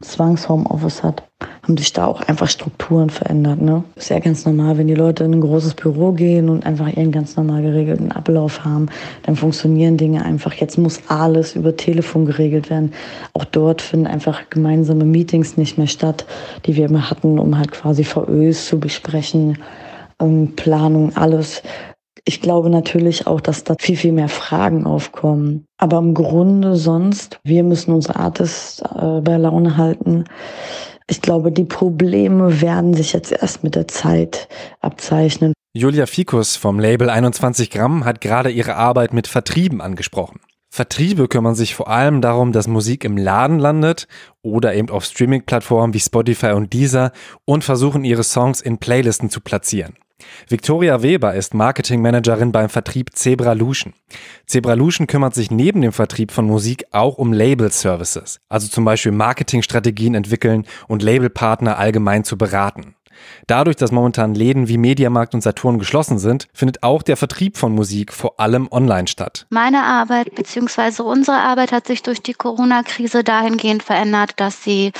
[0.00, 1.24] Zwangs-Homeoffice hat,
[1.64, 3.60] haben sich da auch einfach Strukturen verändert.
[3.60, 3.82] Ne?
[3.96, 7.10] Ist ja ganz normal, wenn die Leute in ein großes Büro gehen und einfach ihren
[7.10, 8.86] ganz normal geregelten Ablauf haben,
[9.24, 10.52] dann funktionieren Dinge einfach.
[10.54, 12.92] Jetzt muss alles über Telefon geregelt werden.
[13.32, 16.26] Auch dort finden einfach gemeinsame Meetings nicht mehr statt,
[16.66, 19.58] die wir immer hatten, um halt quasi VÖs zu besprechen,
[20.20, 21.62] ähm, Planung, alles.
[22.24, 25.66] Ich glaube natürlich auch, dass da viel, viel mehr Fragen aufkommen.
[25.78, 30.24] Aber im Grunde sonst, wir müssen unsere Artists äh, bei Laune halten.
[31.10, 34.48] Ich glaube, die Probleme werden sich jetzt erst mit der Zeit
[34.80, 35.54] abzeichnen.
[35.72, 40.40] Julia Fikus vom Label 21 Gramm hat gerade ihre Arbeit mit Vertrieben angesprochen.
[40.70, 44.06] Vertriebe kümmern sich vor allem darum, dass Musik im Laden landet
[44.42, 47.12] oder eben auf Streaming-Plattformen wie Spotify und Deezer
[47.44, 49.94] und versuchen ihre Songs in Playlisten zu platzieren.
[50.48, 53.92] Victoria Weber ist Marketingmanagerin beim Vertrieb Zebralution.
[54.46, 60.14] Zebralution kümmert sich neben dem Vertrieb von Musik auch um Label-Services, also zum Beispiel Marketingstrategien
[60.14, 62.94] entwickeln und Labelpartner allgemein zu beraten.
[63.46, 67.74] Dadurch, dass momentan Läden wie Mediamarkt und Saturn geschlossen sind, findet auch der Vertrieb von
[67.74, 69.46] Musik vor allem online statt.
[69.50, 71.02] Meine Arbeit bzw.
[71.02, 74.92] unsere Arbeit hat sich durch die Corona-Krise dahingehend verändert, dass sie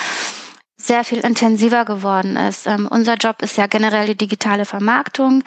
[0.89, 2.67] sehr viel intensiver geworden ist.
[2.67, 5.45] Ähm, unser Job ist ja generell die digitale Vermarktung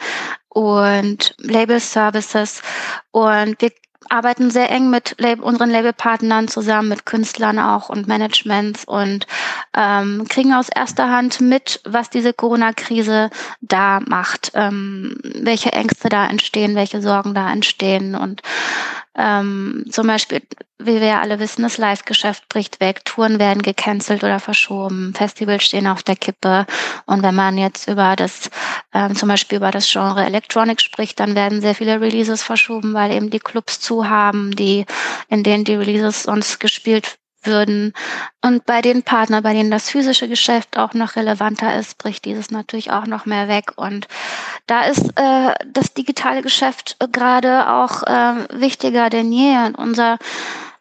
[0.48, 2.62] und Label Services
[3.10, 3.72] und wir
[4.08, 9.26] arbeiten sehr eng mit Label, unseren Labelpartnern zusammen, mit Künstlern auch und Managements und
[9.76, 13.30] ähm, kriegen aus erster Hand mit, was diese Corona-Krise
[13.60, 18.42] da macht, ähm, welche Ängste da entstehen, welche Sorgen da entstehen und
[19.16, 20.42] ähm, zum Beispiel,
[20.78, 25.64] wie wir ja alle wissen, das Live-Geschäft bricht weg, Touren werden gecancelt oder verschoben, Festivals
[25.64, 26.66] stehen auf der Kippe.
[27.06, 28.50] Und wenn man jetzt über das,
[28.94, 33.12] ähm, zum Beispiel über das Genre Electronic spricht, dann werden sehr viele Releases verschoben, weil
[33.12, 34.86] eben die Clubs zu haben, die,
[35.28, 37.92] in denen die Releases sonst gespielt würden.
[38.42, 42.50] Und bei den Partnern, bei denen das physische Geschäft auch noch relevanter ist, bricht dieses
[42.50, 43.72] natürlich auch noch mehr weg.
[43.76, 44.08] Und
[44.66, 49.56] da ist äh, das digitale Geschäft gerade auch äh, wichtiger denn je.
[49.66, 50.18] Und unser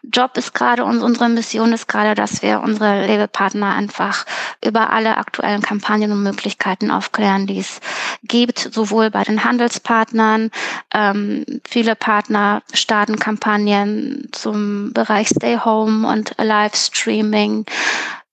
[0.03, 4.25] Job ist gerade und unsere Mission ist gerade, dass wir unsere Labelpartner einfach
[4.65, 7.79] über alle aktuellen Kampagnen und Möglichkeiten aufklären, die es
[8.23, 10.49] gibt, sowohl bei den Handelspartnern.
[10.93, 17.65] Ähm, viele Partner starten Kampagnen zum Bereich Stay Home und Livestreaming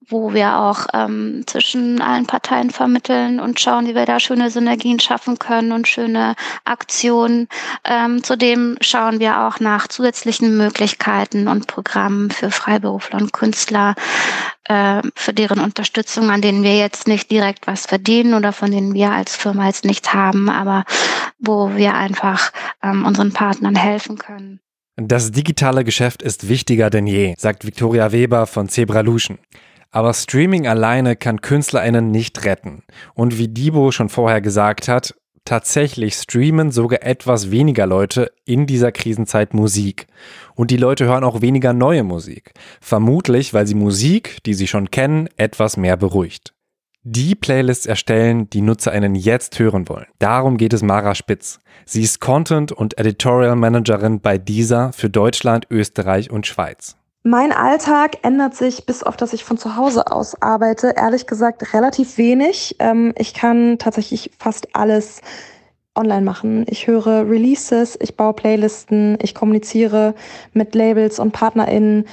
[0.08, 5.00] wo wir auch ähm, zwischen allen Parteien vermitteln und schauen, wie wir da schöne Synergien
[5.00, 6.34] schaffen können und schöne
[6.64, 7.48] Aktionen.
[7.84, 13.94] Ähm, zudem schauen wir auch nach zusätzlichen Möglichkeiten und Programmen für Freiberufler und Künstler,
[14.64, 18.94] äh, für deren Unterstützung, an denen wir jetzt nicht direkt was verdienen oder von denen
[18.94, 20.84] wir als Firma jetzt nichts haben, aber
[21.38, 22.52] wo wir einfach
[22.82, 24.60] ähm, unseren Partnern helfen können.
[24.96, 29.38] Das digitale Geschäft ist wichtiger denn je, sagt Victoria Weber von Zebralution.
[29.90, 32.82] Aber Streaming alleine kann KünstlerInnen nicht retten.
[33.14, 35.14] Und wie Dibo schon vorher gesagt hat,
[35.48, 40.06] tatsächlich streamen sogar etwas weniger Leute in dieser Krisenzeit Musik.
[40.54, 42.52] Und die Leute hören auch weniger neue Musik.
[42.82, 46.52] Vermutlich, weil sie Musik, die sie schon kennen, etwas mehr beruhigt.
[47.02, 50.04] Die Playlists erstellen, die NutzerInnen jetzt hören wollen.
[50.18, 51.60] Darum geht es Mara Spitz.
[51.86, 56.97] Sie ist Content- und Editorial Managerin bei dieser für Deutschland, Österreich und Schweiz.
[57.24, 61.74] Mein Alltag ändert sich, bis auf dass ich von zu Hause aus arbeite, ehrlich gesagt
[61.74, 62.76] relativ wenig.
[62.78, 65.20] Ähm, ich kann tatsächlich fast alles
[65.96, 66.64] online machen.
[66.68, 70.14] Ich höre Releases, ich baue Playlisten, ich kommuniziere
[70.52, 72.06] mit Labels und PartnerInnen,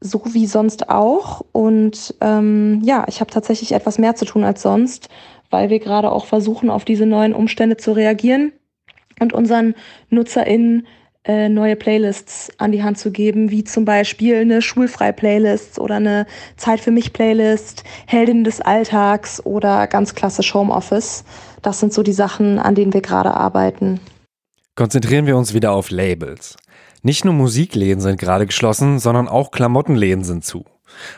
[0.00, 1.42] so wie sonst auch.
[1.52, 5.08] Und ähm, ja, ich habe tatsächlich etwas mehr zu tun als sonst,
[5.50, 8.52] weil wir gerade auch versuchen, auf diese neuen Umstände zu reagieren
[9.20, 9.74] und unseren
[10.10, 10.86] NutzerInnen
[11.24, 16.26] äh, neue Playlists an die Hand zu geben, wie zum Beispiel eine Schulfrei-Playlist oder eine
[16.56, 21.24] Zeit für mich Playlist, Heldin des Alltags oder ganz klassisch Homeoffice.
[21.62, 24.00] Das sind so die Sachen, an denen wir gerade arbeiten.
[24.76, 26.56] Konzentrieren wir uns wieder auf Labels.
[27.02, 30.64] Nicht nur Musikläden sind gerade geschlossen, sondern auch Klamottenläden sind zu.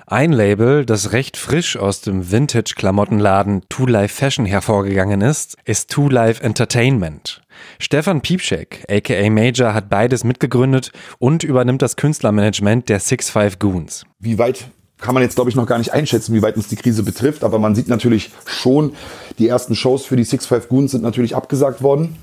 [0.07, 6.09] Ein Label, das recht frisch aus dem Vintage-Klamottenladen Two Life Fashion hervorgegangen ist, ist Two
[6.09, 7.43] Life Entertainment.
[7.79, 14.05] Stefan Piepschek, aka Major, hat beides mitgegründet und übernimmt das Künstlermanagement der Six Five Goons.
[14.19, 14.67] Wie weit
[15.03, 17.45] kann man jetzt, glaube ich, noch gar nicht einschätzen, wie weit uns die Krise betrifft,
[17.45, 18.95] aber man sieht natürlich schon,
[19.39, 22.17] die ersten Shows für die Six Five Goons sind natürlich abgesagt worden.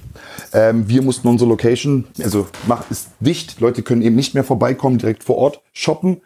[0.54, 4.98] Ähm, wir mussten unsere Location, also macht, ist dicht, Leute können eben nicht mehr vorbeikommen,
[4.98, 6.22] direkt vor Ort shoppen.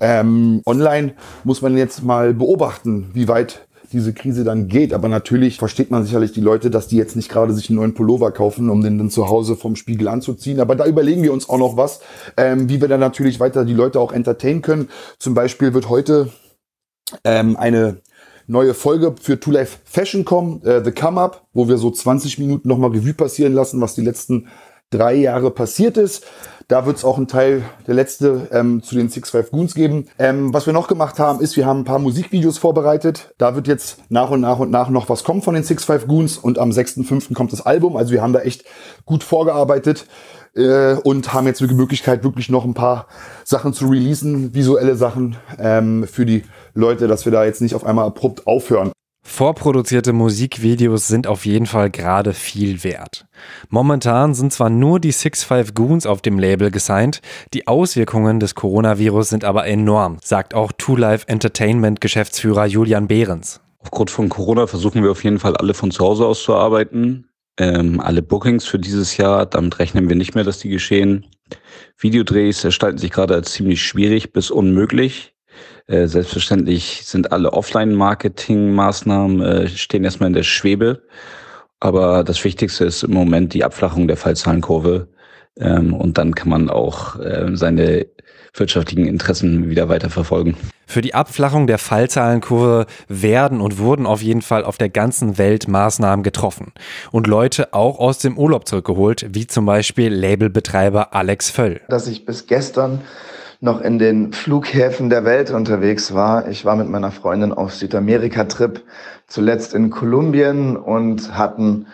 [0.00, 4.92] Ähm, online muss man jetzt mal beobachten, wie weit diese Krise dann geht.
[4.92, 7.94] Aber natürlich versteht man sicherlich die Leute, dass die jetzt nicht gerade sich einen neuen
[7.94, 10.60] Pullover kaufen, um den dann zu Hause vom Spiegel anzuziehen.
[10.60, 12.00] Aber da überlegen wir uns auch noch was,
[12.36, 14.88] ähm, wie wir dann natürlich weiter die Leute auch entertainen können.
[15.18, 16.30] Zum Beispiel wird heute
[17.24, 17.98] ähm, eine
[18.46, 22.38] neue Folge für Two Life Fashion kommen, äh, The Come Up, wo wir so 20
[22.38, 24.48] Minuten nochmal Revue passieren lassen, was die letzten
[24.90, 26.24] drei Jahre passiert ist.
[26.68, 30.06] Da wird es auch einen Teil, der letzte, ähm, zu den Six Five Goons geben.
[30.18, 33.32] Ähm, was wir noch gemacht haben, ist, wir haben ein paar Musikvideos vorbereitet.
[33.38, 36.08] Da wird jetzt nach und nach und nach noch was kommen von den Six Five
[36.08, 37.34] Goons und am 6.5.
[37.34, 37.96] kommt das Album.
[37.96, 38.64] Also wir haben da echt
[39.04, 40.06] gut vorgearbeitet
[40.56, 43.06] äh, und haben jetzt die Möglichkeit, wirklich noch ein paar
[43.44, 46.42] Sachen zu releasen, visuelle Sachen ähm, für die
[46.74, 48.90] Leute, dass wir da jetzt nicht auf einmal abrupt aufhören.
[49.28, 53.26] Vorproduzierte Musikvideos sind auf jeden Fall gerade viel wert.
[53.68, 57.20] Momentan sind zwar nur die Six Five Goons auf dem Label gesigned,
[57.52, 63.60] die Auswirkungen des Coronavirus sind aber enorm, sagt auch Two Life Entertainment Geschäftsführer Julian Behrens.
[63.80, 67.28] Aufgrund von Corona versuchen wir auf jeden Fall alle von zu Hause aus zu arbeiten.
[67.58, 71.26] Ähm, alle Bookings für dieses Jahr, damit rechnen wir nicht mehr, dass die geschehen.
[71.98, 75.35] Videodrehs gestalten sich gerade als ziemlich schwierig bis unmöglich.
[75.86, 81.02] Äh, selbstverständlich sind alle Offline-Marketing-Maßnahmen äh, stehen erstmal in der Schwebe.
[81.80, 85.08] Aber das Wichtigste ist im Moment die Abflachung der Fallzahlenkurve.
[85.58, 88.06] Ähm, und dann kann man auch äh, seine
[88.58, 90.56] wirtschaftlichen Interessen wieder weiter verfolgen.
[90.86, 95.68] Für die Abflachung der Fallzahlenkurve werden und wurden auf jeden Fall auf der ganzen Welt
[95.68, 96.72] Maßnahmen getroffen
[97.10, 101.80] und Leute auch aus dem Urlaub zurückgeholt, wie zum Beispiel Labelbetreiber Alex Völl.
[101.88, 103.00] Dass ich bis gestern
[103.60, 106.48] noch in den Flughäfen der Welt unterwegs war.
[106.48, 108.82] Ich war mit meiner Freundin auf Südamerika-Trip,
[109.26, 111.86] zuletzt in Kolumbien und hatten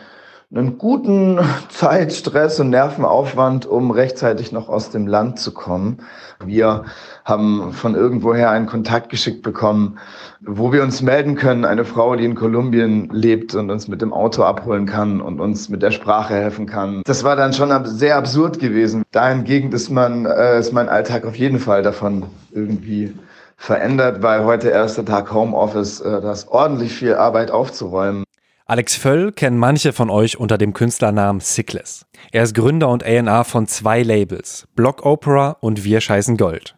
[0.54, 1.40] einen guten
[1.70, 6.00] Zeitstress und Nervenaufwand, um rechtzeitig noch aus dem Land zu kommen.
[6.44, 6.84] Wir
[7.24, 9.98] haben von irgendwoher einen Kontakt geschickt bekommen,
[10.40, 11.64] wo wir uns melden können.
[11.64, 15.68] Eine Frau, die in Kolumbien lebt und uns mit dem Auto abholen kann und uns
[15.68, 17.02] mit der Sprache helfen kann.
[17.04, 19.02] Das war dann schon sehr absurd gewesen.
[19.12, 23.12] Dahingegen ist man, äh, ist mein Alltag auf jeden Fall davon irgendwie
[23.56, 28.24] verändert, weil heute erster Tag Homeoffice, äh, da ist ordentlich viel Arbeit aufzuräumen.
[28.66, 32.06] Alex Völl kennen manche von euch unter dem Künstlernamen Sickless.
[32.32, 36.74] Er ist Gründer und A&R von zwei Labels, Block Opera und Wir scheißen Gold.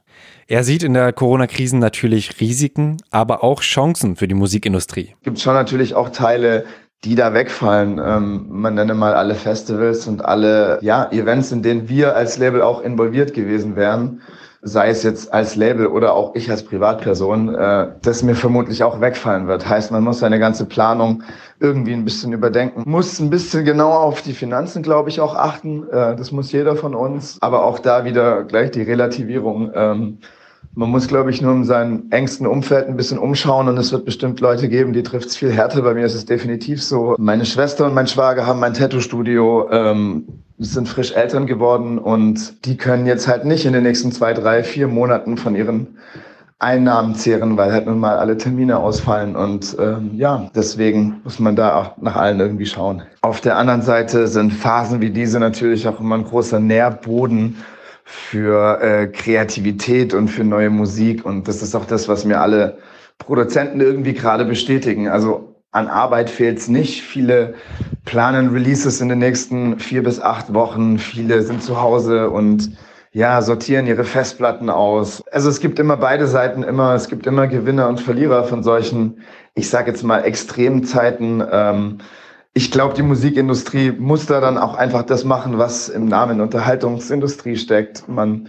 [0.46, 5.14] Er sieht in der Corona-Krise natürlich Risiken, aber auch Chancen für die Musikindustrie.
[5.20, 6.66] Es gibt schon natürlich auch Teile,
[7.04, 7.98] die da wegfallen.
[8.04, 12.60] Ähm, man nenne mal alle Festivals und alle ja, Events, in denen wir als Label
[12.60, 14.20] auch involviert gewesen wären
[14.64, 19.00] sei es jetzt als Label oder auch ich als Privatperson, äh, das mir vermutlich auch
[19.00, 19.68] wegfallen wird.
[19.68, 21.22] Heißt, man muss seine ganze Planung
[21.60, 25.86] irgendwie ein bisschen überdenken, muss ein bisschen genauer auf die Finanzen, glaube ich, auch achten.
[25.88, 27.36] Äh, das muss jeder von uns.
[27.40, 29.70] Aber auch da wieder gleich die Relativierung.
[29.74, 30.18] Ähm,
[30.74, 34.04] man muss, glaube ich, nur in seinem engsten Umfeld ein bisschen umschauen und es wird
[34.04, 35.82] bestimmt Leute geben, die trifft es viel härter.
[35.82, 37.14] Bei mir ist es definitiv so.
[37.18, 40.26] Meine Schwester und mein Schwager haben mein Tattoo-Studio, ähm,
[40.58, 44.62] sind frisch Eltern geworden und die können jetzt halt nicht in den nächsten zwei, drei,
[44.62, 45.98] vier Monaten von ihren
[46.60, 49.36] Einnahmen zehren, weil halt nun mal alle Termine ausfallen.
[49.36, 53.02] Und ähm, ja, deswegen muss man da auch nach allen irgendwie schauen.
[53.22, 57.56] Auf der anderen Seite sind Phasen wie diese natürlich auch immer ein großer Nährboden
[58.04, 61.24] für äh, Kreativität und für neue Musik.
[61.24, 62.78] Und das ist auch das, was mir alle
[63.18, 65.08] Produzenten irgendwie gerade bestätigen.
[65.08, 67.02] Also an Arbeit fehlt es nicht.
[67.02, 67.54] Viele
[68.04, 70.98] planen Releases in den nächsten vier bis acht Wochen.
[70.98, 72.76] Viele sind zu Hause und
[73.12, 75.22] ja, sortieren ihre Festplatten aus.
[75.30, 79.20] Also es gibt immer beide Seiten, immer, es gibt immer Gewinner und Verlierer von solchen,
[79.54, 81.42] ich sage jetzt mal, extremen Zeiten.
[81.50, 81.98] Ähm,
[82.54, 87.56] ich glaube, die Musikindustrie muss da dann auch einfach das machen, was im Namen Unterhaltungsindustrie
[87.56, 88.08] steckt.
[88.08, 88.48] Man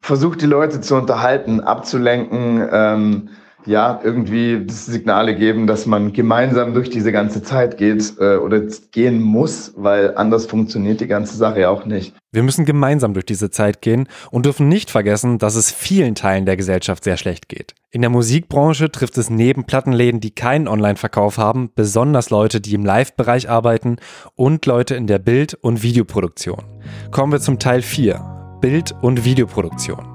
[0.00, 3.28] versucht die Leute zu unterhalten, abzulenken, ähm,
[3.66, 9.20] ja, irgendwie Signale geben, dass man gemeinsam durch diese ganze Zeit geht äh, oder gehen
[9.20, 12.14] muss, weil anders funktioniert die ganze Sache ja auch nicht.
[12.32, 16.46] Wir müssen gemeinsam durch diese Zeit gehen und dürfen nicht vergessen, dass es vielen Teilen
[16.46, 17.74] der Gesellschaft sehr schlecht geht.
[17.90, 22.84] In der Musikbranche trifft es neben Plattenläden, die keinen Online-Verkauf haben, besonders Leute, die im
[22.84, 23.96] Live-Bereich arbeiten
[24.36, 26.64] und Leute in der Bild- und Videoproduktion.
[27.10, 28.58] Kommen wir zum Teil 4.
[28.60, 30.09] Bild- und Videoproduktion.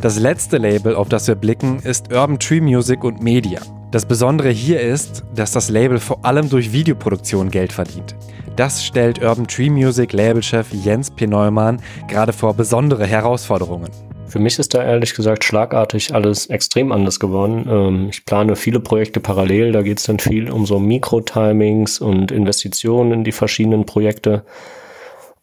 [0.00, 3.60] Das letzte Label, auf das wir blicken, ist Urban Tree Music und Media.
[3.90, 8.16] Das Besondere hier ist, dass das Label vor allem durch Videoproduktion Geld verdient.
[8.56, 11.26] Das stellt Urban Tree Music Labelchef Jens P.
[11.26, 13.90] Neumann gerade vor besondere Herausforderungen.
[14.26, 17.66] Für mich ist da ehrlich gesagt schlagartig alles extrem anders geworden.
[17.70, 22.32] Ähm, ich plane viele Projekte parallel, da geht es dann viel um so Mikro-Timings und
[22.32, 24.44] Investitionen in die verschiedenen Projekte.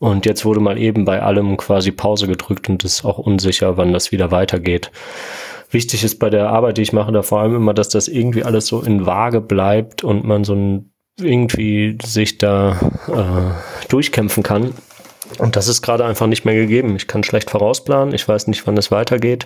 [0.01, 3.93] Und jetzt wurde mal eben bei allem quasi Pause gedrückt und ist auch unsicher, wann
[3.93, 4.89] das wieder weitergeht.
[5.69, 8.43] Wichtig ist bei der Arbeit, die ich mache, da vor allem immer, dass das irgendwie
[8.43, 12.79] alles so in Waage bleibt und man so ein, irgendwie sich da
[13.09, 14.73] äh, durchkämpfen kann.
[15.37, 16.95] Und das ist gerade einfach nicht mehr gegeben.
[16.95, 18.15] Ich kann schlecht vorausplanen.
[18.15, 19.45] Ich weiß nicht, wann es weitergeht.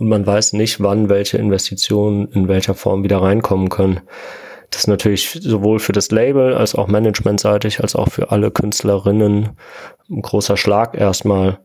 [0.00, 4.00] Und man weiß nicht, wann welche Investitionen in welcher Form wieder reinkommen können.
[4.70, 9.50] Das ist natürlich sowohl für das Label als auch managementseitig als auch für alle Künstlerinnen
[10.10, 11.58] ein großer Schlag erstmal.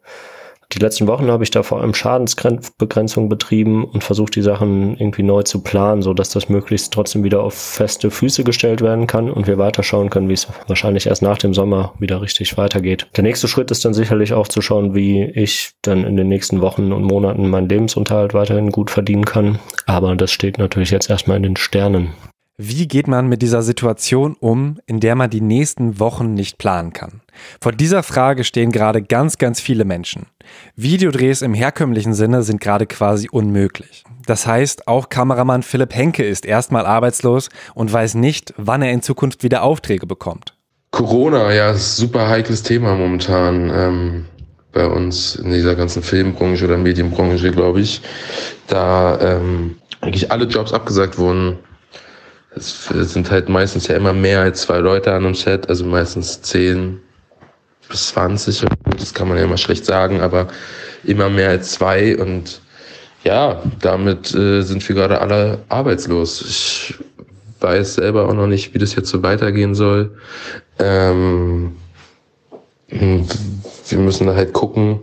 [0.72, 5.24] Die letzten Wochen habe ich da vor allem Schadensbegrenzung betrieben und versucht, die Sachen irgendwie
[5.24, 9.32] neu zu planen, so dass das möglichst trotzdem wieder auf feste Füße gestellt werden kann
[9.32, 13.08] und wir weiterschauen können, wie es wahrscheinlich erst nach dem Sommer wieder richtig weitergeht.
[13.18, 16.62] Der nächste Schritt ist dann sicherlich auch zu schauen, wie ich dann in den nächsten
[16.62, 19.58] Wochen und Monaten meinen Lebensunterhalt weiterhin gut verdienen kann.
[19.88, 22.14] Aber das steht natürlich jetzt erstmal in den Sternen.
[22.62, 26.92] Wie geht man mit dieser Situation um, in der man die nächsten Wochen nicht planen
[26.92, 27.22] kann?
[27.62, 30.26] Vor dieser Frage stehen gerade ganz, ganz viele Menschen.
[30.76, 34.04] Videodrehs im herkömmlichen Sinne sind gerade quasi unmöglich.
[34.26, 39.02] Das heißt, auch Kameramann Philipp Henke ist erstmal arbeitslos und weiß nicht, wann er in
[39.02, 40.58] Zukunft wieder Aufträge bekommt.
[40.92, 43.72] Corona, ja, ist ein super heikles Thema momentan.
[43.74, 44.26] Ähm,
[44.74, 48.02] bei uns in dieser ganzen Filmbranche oder Medienbranche, glaube ich,
[48.68, 51.58] da ähm, eigentlich alle Jobs abgesagt wurden.
[52.56, 56.42] Es sind halt meistens ja immer mehr als zwei Leute an einem Set, also meistens
[56.42, 57.00] zehn
[57.88, 58.66] bis zwanzig.
[58.98, 60.48] Das kann man ja immer schlecht sagen, aber
[61.04, 62.62] immer mehr als zwei und
[63.24, 66.42] ja, damit äh, sind wir gerade alle arbeitslos.
[66.42, 66.96] Ich
[67.60, 70.18] weiß selber auch noch nicht, wie das jetzt so weitergehen soll.
[70.80, 71.76] Ähm,
[72.88, 75.02] wir müssen da halt gucken,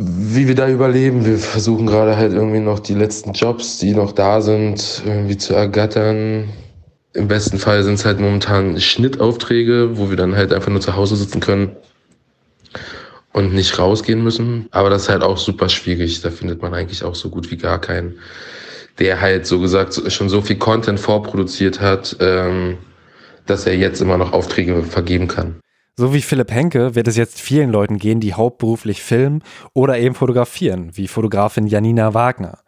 [0.00, 1.26] wie wir da überleben.
[1.26, 5.54] Wir versuchen gerade halt irgendwie noch die letzten Jobs, die noch da sind, irgendwie zu
[5.54, 6.48] ergattern.
[7.14, 10.94] Im besten Fall sind es halt momentan Schnittaufträge, wo wir dann halt einfach nur zu
[10.94, 11.72] Hause sitzen können
[13.32, 14.68] und nicht rausgehen müssen.
[14.70, 16.20] Aber das ist halt auch super schwierig.
[16.20, 18.18] Da findet man eigentlich auch so gut wie gar keinen,
[19.00, 22.78] der halt so gesagt schon so viel Content vorproduziert hat, ähm,
[23.46, 25.56] dass er jetzt immer noch Aufträge vergeben kann.
[25.98, 29.42] So wie Philipp Henke wird es jetzt vielen Leuten gehen, die hauptberuflich filmen
[29.74, 32.58] oder eben fotografieren, wie Fotografin Janina Wagner.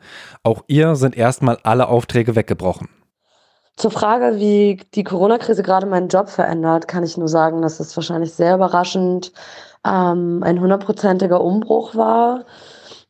[0.42, 2.88] Auch ihr sind erstmal alle Aufträge weggebrochen.
[3.76, 7.96] Zur Frage, wie die Corona-Krise gerade meinen Job verändert, kann ich nur sagen, dass es
[7.96, 9.32] wahrscheinlich sehr überraschend
[9.86, 12.46] ähm, ein hundertprozentiger Umbruch war.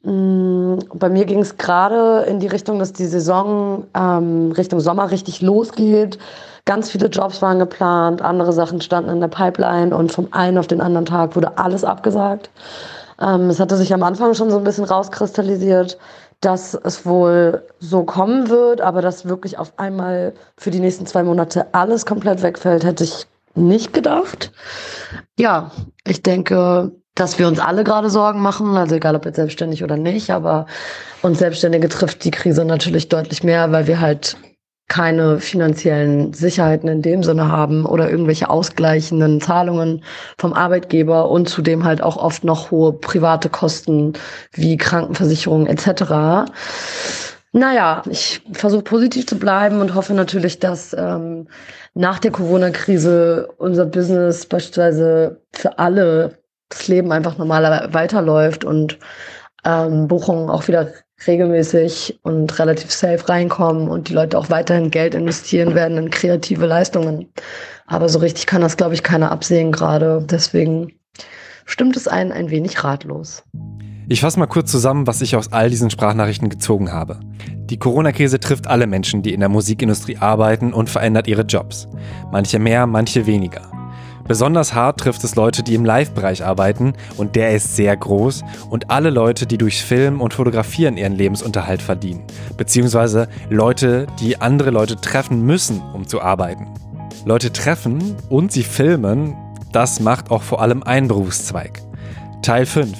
[0.03, 5.11] Mm, bei mir ging es gerade in die Richtung, dass die Saison ähm, Richtung Sommer
[5.11, 6.19] richtig losgeht.
[6.71, 10.69] Ganz viele Jobs waren geplant, andere Sachen standen in der Pipeline und vom einen auf
[10.69, 12.49] den anderen Tag wurde alles abgesagt.
[13.21, 15.99] Ähm, es hatte sich am Anfang schon so ein bisschen rauskristallisiert,
[16.41, 21.25] dass es wohl so kommen wird, aber dass wirklich auf einmal für die nächsten zwei
[21.25, 24.53] Monate alles komplett wegfällt, hätte ich nicht gedacht.
[25.37, 25.73] Ja,
[26.07, 29.97] ich denke, dass wir uns alle gerade Sorgen machen, also egal ob jetzt selbstständig oder
[29.97, 30.67] nicht, aber
[31.21, 34.37] uns Selbstständige trifft die Krise natürlich deutlich mehr, weil wir halt
[34.91, 40.03] keine finanziellen Sicherheiten in dem Sinne haben oder irgendwelche ausgleichenden Zahlungen
[40.37, 44.15] vom Arbeitgeber und zudem halt auch oft noch hohe private Kosten
[44.53, 46.51] wie Krankenversicherung etc.
[47.53, 51.47] Naja, ich versuche positiv zu bleiben und hoffe natürlich, dass ähm,
[51.95, 56.39] nach der Corona-Krise unser Business beispielsweise für alle
[56.69, 58.99] das Leben einfach normaler weiterläuft und
[59.65, 60.89] ähm, Buchungen auch wieder
[61.27, 66.67] regelmäßig und relativ safe reinkommen und die Leute auch weiterhin Geld investieren werden in kreative
[66.67, 67.29] Leistungen.
[67.87, 70.25] Aber so richtig kann das, glaube ich, keiner absehen gerade.
[70.31, 70.93] Deswegen
[71.67, 73.43] stimmt es einen ein wenig ratlos.
[74.09, 77.21] Ich fasse mal kurz zusammen, was ich aus all diesen Sprachnachrichten gezogen habe.
[77.71, 81.87] Die Corona-Krise trifft alle Menschen, die in der Musikindustrie arbeiten und verändert ihre Jobs.
[82.33, 83.80] Manche mehr, manche weniger.
[84.31, 88.89] Besonders hart trifft es Leute, die im Live-Bereich arbeiten und der ist sehr groß und
[88.89, 92.23] alle Leute, die durch Film und Fotografieren ihren Lebensunterhalt verdienen,
[92.57, 96.69] beziehungsweise Leute, die andere Leute treffen müssen, um zu arbeiten.
[97.25, 99.35] Leute treffen und sie filmen,
[99.73, 101.83] das macht auch vor allem ein Berufszweig.
[102.41, 102.97] Teil 5.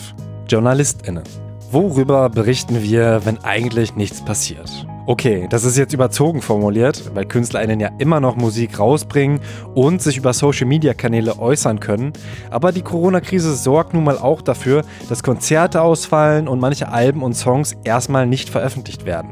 [0.49, 1.23] JournalistInnen.
[1.71, 4.85] Worüber berichten wir, wenn eigentlich nichts passiert?
[5.07, 9.41] Okay, das ist jetzt überzogen formuliert, weil KünstlerInnen ja immer noch Musik rausbringen
[9.75, 12.13] und sich über Social-Media-Kanäle äußern können.
[12.51, 17.35] Aber die Corona-Krise sorgt nun mal auch dafür, dass Konzerte ausfallen und manche Alben und
[17.35, 19.31] Songs erstmal nicht veröffentlicht werden.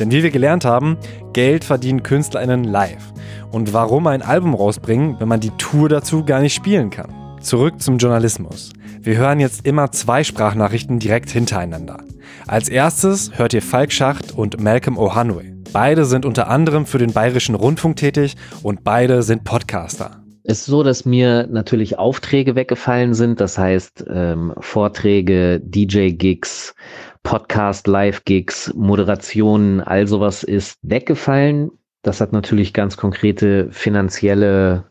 [0.00, 0.96] Denn wie wir gelernt haben,
[1.34, 3.12] Geld verdienen KünstlerInnen live.
[3.50, 7.12] Und warum ein Album rausbringen, wenn man die Tour dazu gar nicht spielen kann?
[7.40, 8.72] Zurück zum Journalismus.
[9.00, 11.98] Wir hören jetzt immer zwei Sprachnachrichten direkt hintereinander.
[12.46, 15.54] Als erstes hört ihr Falk Schacht und Malcolm O'Hanway.
[15.72, 20.22] Beide sind unter anderem für den Bayerischen Rundfunk tätig und beide sind Podcaster.
[20.44, 26.74] Es ist so, dass mir natürlich Aufträge weggefallen sind, das heißt ähm, Vorträge, DJ-Gigs,
[27.22, 31.70] Podcast, Live-Gigs, Moderationen, all sowas ist weggefallen.
[32.02, 34.84] Das hat natürlich ganz konkrete finanzielle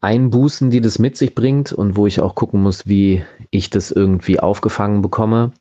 [0.00, 3.90] Einbußen, die das mit sich bringt und wo ich auch gucken muss, wie ich das
[3.90, 5.52] irgendwie aufgefangen bekomme.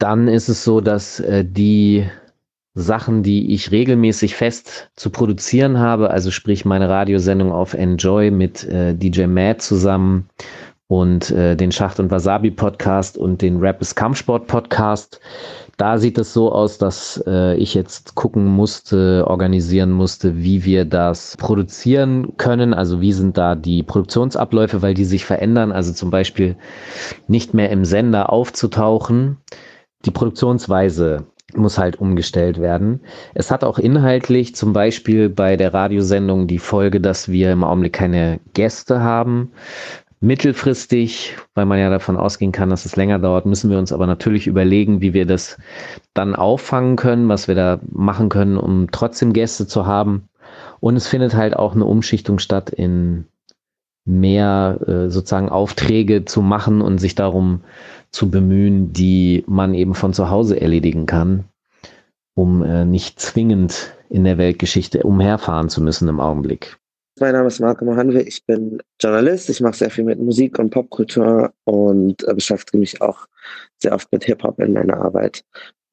[0.00, 2.08] Dann ist es so, dass äh, die
[2.74, 8.64] Sachen, die ich regelmäßig fest zu produzieren habe, also sprich meine Radiosendung auf Enjoy mit
[8.64, 10.30] äh, DJ Matt zusammen
[10.86, 15.20] und äh, den Schacht und Wasabi Podcast und den Rap ist Kampfsport Podcast.
[15.76, 20.86] Da sieht es so aus, dass äh, ich jetzt gucken musste, organisieren musste, wie wir
[20.86, 22.72] das produzieren können.
[22.72, 25.72] Also wie sind da die Produktionsabläufe, weil die sich verändern.
[25.72, 26.56] Also zum Beispiel
[27.28, 29.36] nicht mehr im Sender aufzutauchen,
[30.04, 33.00] die Produktionsweise muss halt umgestellt werden.
[33.34, 37.92] Es hat auch inhaltlich zum Beispiel bei der Radiosendung die Folge, dass wir im Augenblick
[37.92, 39.50] keine Gäste haben.
[40.20, 44.06] Mittelfristig, weil man ja davon ausgehen kann, dass es länger dauert, müssen wir uns aber
[44.06, 45.56] natürlich überlegen, wie wir das
[46.12, 50.28] dann auffangen können, was wir da machen können, um trotzdem Gäste zu haben.
[50.80, 53.26] Und es findet halt auch eine Umschichtung statt in
[54.04, 57.62] mehr äh, sozusagen Aufträge zu machen und sich darum
[58.12, 61.44] zu bemühen, die man eben von zu Hause erledigen kann,
[62.34, 66.78] um äh, nicht zwingend in der Weltgeschichte umherfahren zu müssen im Augenblick.
[67.20, 70.70] Mein Name ist Marco Mohanwe, ich bin Journalist, ich mache sehr viel mit Musik und
[70.70, 73.26] Popkultur und äh, beschäftige mich auch
[73.78, 75.44] sehr oft mit Hip-Hop in meiner Arbeit.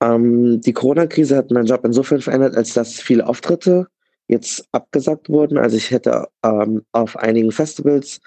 [0.01, 3.87] Ähm, die Corona-Krise hat meinen Job insofern verändert, als dass viele Auftritte
[4.27, 5.57] jetzt abgesagt wurden.
[5.57, 8.19] Also ich hätte ähm, auf einigen Festivals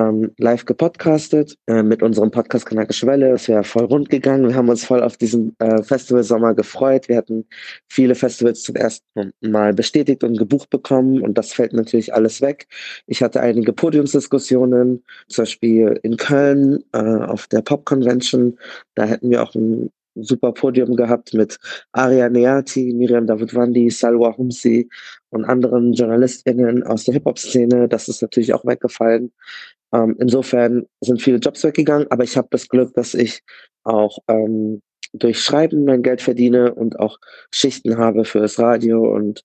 [0.00, 3.32] ähm, live gepodcastet äh, mit unserem Podcast Kanakische Welle.
[3.32, 4.48] Es wäre voll rund gegangen.
[4.48, 7.08] Wir haben uns voll auf diesen äh, Festivalsommer gefreut.
[7.08, 7.46] Wir hatten
[7.88, 12.66] viele Festivals zum ersten Mal bestätigt und gebucht bekommen und das fällt natürlich alles weg.
[13.06, 18.58] Ich hatte einige Podiumsdiskussionen, zum Beispiel in Köln äh, auf der Pop Convention.
[18.94, 21.58] Da hätten wir auch ein super Podium gehabt mit
[21.92, 24.88] Aria Neati, Miriam Davidwandi, Salwa Humsi
[25.30, 27.88] und anderen JournalistInnen aus der Hip-Hop-Szene.
[27.88, 29.32] Das ist natürlich auch weggefallen.
[29.92, 33.42] Ähm, insofern sind viele Jobs weggegangen, aber ich habe das Glück, dass ich
[33.84, 34.82] auch ähm,
[35.12, 37.18] durch Schreiben mein Geld verdiene und auch
[37.50, 39.42] Schichten habe für das Radio und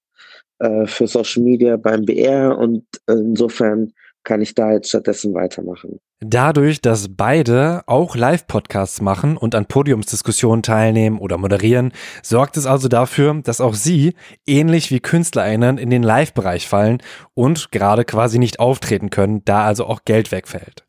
[0.60, 3.94] äh, für Social Media beim BR und insofern
[4.26, 6.00] kann ich da jetzt stattdessen weitermachen.
[6.20, 12.88] Dadurch, dass beide auch Live-Podcasts machen und an Podiumsdiskussionen teilnehmen oder moderieren, sorgt es also
[12.88, 14.16] dafür, dass auch sie,
[14.46, 17.02] ähnlich wie KünstlerInnen, in den Live-Bereich fallen
[17.34, 20.84] und gerade quasi nicht auftreten können, da also auch Geld wegfällt.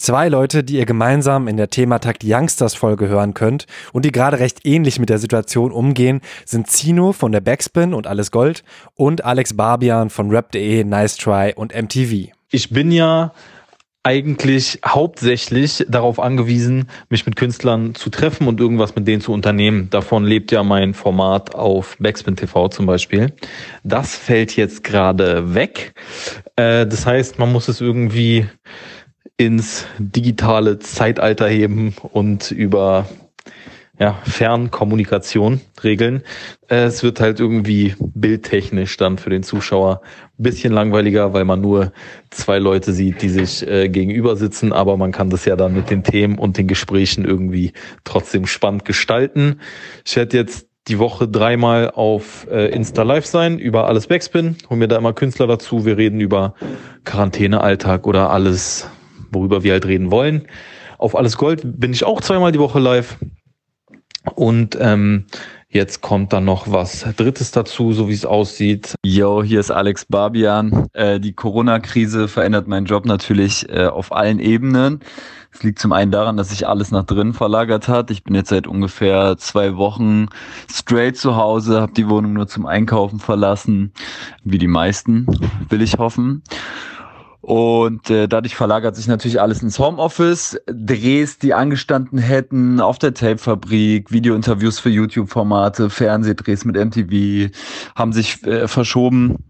[0.00, 4.38] Zwei Leute, die ihr gemeinsam in der Thematakt Youngsters Folge hören könnt und die gerade
[4.38, 8.62] recht ähnlich mit der Situation umgehen, sind Zino von der Backspin und Alles Gold
[8.94, 12.37] und Alex Barbian von Rap.de, Nice Try und MTV.
[12.50, 13.32] Ich bin ja
[14.02, 19.90] eigentlich hauptsächlich darauf angewiesen, mich mit Künstlern zu treffen und irgendwas mit denen zu unternehmen.
[19.90, 23.34] Davon lebt ja mein Format auf Backspin TV zum Beispiel.
[23.84, 25.92] Das fällt jetzt gerade weg.
[26.56, 28.46] Äh, das heißt, man muss es irgendwie
[29.36, 33.06] ins digitale Zeitalter heben und über
[33.98, 36.22] ja, Fernkommunikation regeln.
[36.68, 40.02] Es wird halt irgendwie bildtechnisch dann für den Zuschauer
[40.38, 41.92] ein bisschen langweiliger, weil man nur
[42.30, 45.90] zwei Leute sieht, die sich äh, gegenüber sitzen, aber man kann das ja dann mit
[45.90, 47.72] den Themen und den Gesprächen irgendwie
[48.04, 49.60] trotzdem spannend gestalten.
[50.04, 54.78] Ich werde jetzt die Woche dreimal auf äh, Insta Live sein über alles Backspin, hol
[54.78, 55.84] mir da immer Künstler dazu.
[55.84, 56.54] Wir reden über
[57.04, 58.88] Quarantänealltag oder alles,
[59.32, 60.46] worüber wir halt reden wollen.
[60.98, 63.18] Auf Alles Gold bin ich auch zweimal die Woche live.
[64.34, 65.26] Und ähm,
[65.68, 68.94] jetzt kommt dann noch was Drittes dazu, so wie es aussieht.
[69.04, 70.86] Yo, hier ist Alex Barbian.
[70.92, 75.00] Äh, die Corona-Krise verändert meinen Job natürlich äh, auf allen Ebenen.
[75.52, 78.10] Es liegt zum einen daran, dass sich alles nach drinnen verlagert hat.
[78.10, 80.26] Ich bin jetzt seit ungefähr zwei Wochen
[80.70, 83.92] straight zu Hause, habe die Wohnung nur zum Einkaufen verlassen,
[84.44, 85.26] wie die meisten,
[85.68, 86.42] will ich hoffen.
[87.48, 90.60] Und äh, dadurch verlagert sich natürlich alles ins Homeoffice.
[90.66, 97.50] Drehs, die angestanden hätten auf der Tapefabrik, Videointerviews für YouTube-Formate, Fernsehdrehs mit MTV,
[97.96, 99.46] haben sich äh, verschoben.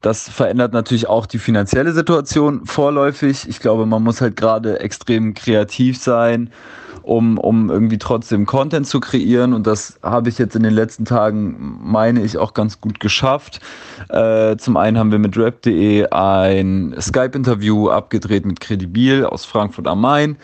[0.00, 3.48] Das verändert natürlich auch die finanzielle Situation vorläufig.
[3.48, 6.50] Ich glaube, man muss halt gerade extrem kreativ sein
[7.08, 9.54] um, um irgendwie trotzdem Content zu kreieren.
[9.54, 13.60] Und das habe ich jetzt in den letzten Tagen, meine ich, auch ganz gut geschafft.
[14.10, 20.02] Äh, zum einen haben wir mit rap.de ein Skype-Interview abgedreht mit Credibil aus Frankfurt am
[20.02, 20.36] Main.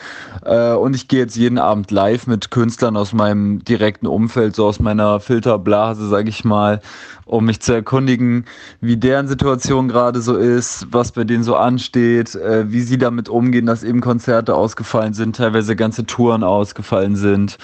[0.42, 4.66] Äh, und ich gehe jetzt jeden Abend live mit Künstlern aus meinem direkten Umfeld, so
[4.66, 6.80] aus meiner Filterblase, sage ich mal,
[7.26, 8.44] um mich zu erkundigen,
[8.80, 13.28] wie deren Situation gerade so ist, was bei denen so ansteht, äh, wie sie damit
[13.28, 17.58] umgehen, dass eben Konzerte ausgefallen sind, teilweise ganze Touren ausgefallen sind.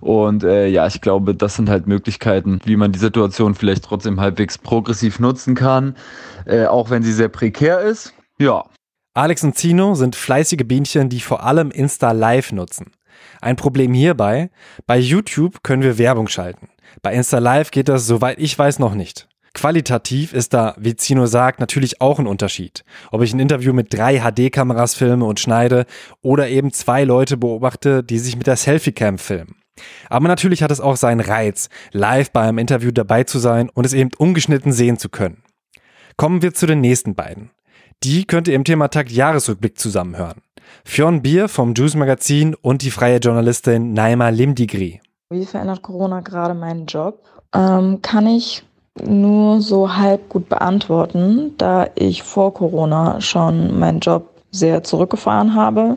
[0.00, 4.20] Und äh, ja, ich glaube, das sind halt Möglichkeiten, wie man die Situation vielleicht trotzdem
[4.20, 5.96] halbwegs progressiv nutzen kann,
[6.44, 8.14] äh, auch wenn sie sehr prekär ist.
[8.38, 8.64] Ja.
[9.14, 12.92] Alex und Zino sind fleißige Bienchen, die vor allem Insta Live nutzen.
[13.40, 14.50] Ein Problem hierbei,
[14.86, 16.68] bei YouTube können wir Werbung schalten.
[17.02, 19.28] Bei Insta Live geht das, soweit ich weiß, noch nicht.
[19.56, 22.84] Qualitativ ist da, wie Zino sagt, natürlich auch ein Unterschied.
[23.10, 25.86] Ob ich ein Interview mit drei HD-Kameras filme und schneide
[26.20, 29.56] oder eben zwei Leute beobachte, die sich mit der Selfie-Cam filmen.
[30.10, 33.86] Aber natürlich hat es auch seinen Reiz, live bei einem Interview dabei zu sein und
[33.86, 35.42] es eben ungeschnitten sehen zu können.
[36.18, 37.50] Kommen wir zu den nächsten beiden.
[38.04, 40.42] Die könnt ihr im Thema Takt Jahresrückblick zusammenhören.
[40.84, 45.00] Fionn Bier vom Juice Magazin und die freie Journalistin Naima Limdigri.
[45.30, 47.24] Wie verändert Corona gerade meinen Job?
[47.54, 48.62] Ähm, kann ich
[49.04, 55.96] nur so halb gut beantworten, da ich vor Corona schon meinen Job sehr zurückgefahren habe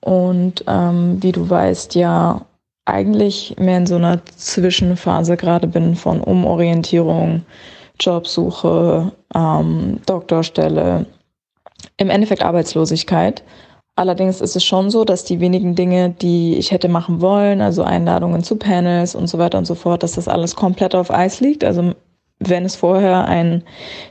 [0.00, 2.42] und ähm, wie du weißt, ja
[2.84, 7.44] eigentlich mehr in so einer Zwischenphase gerade bin von Umorientierung,
[8.00, 11.04] Jobsuche, ähm, Doktorstelle,
[11.98, 13.42] im Endeffekt Arbeitslosigkeit.
[13.98, 17.82] Allerdings ist es schon so, dass die wenigen Dinge, die ich hätte machen wollen, also
[17.82, 21.40] Einladungen zu Panels und so weiter und so fort, dass das alles komplett auf Eis
[21.40, 21.64] liegt.
[21.64, 21.94] Also
[22.38, 23.64] wenn es vorher einen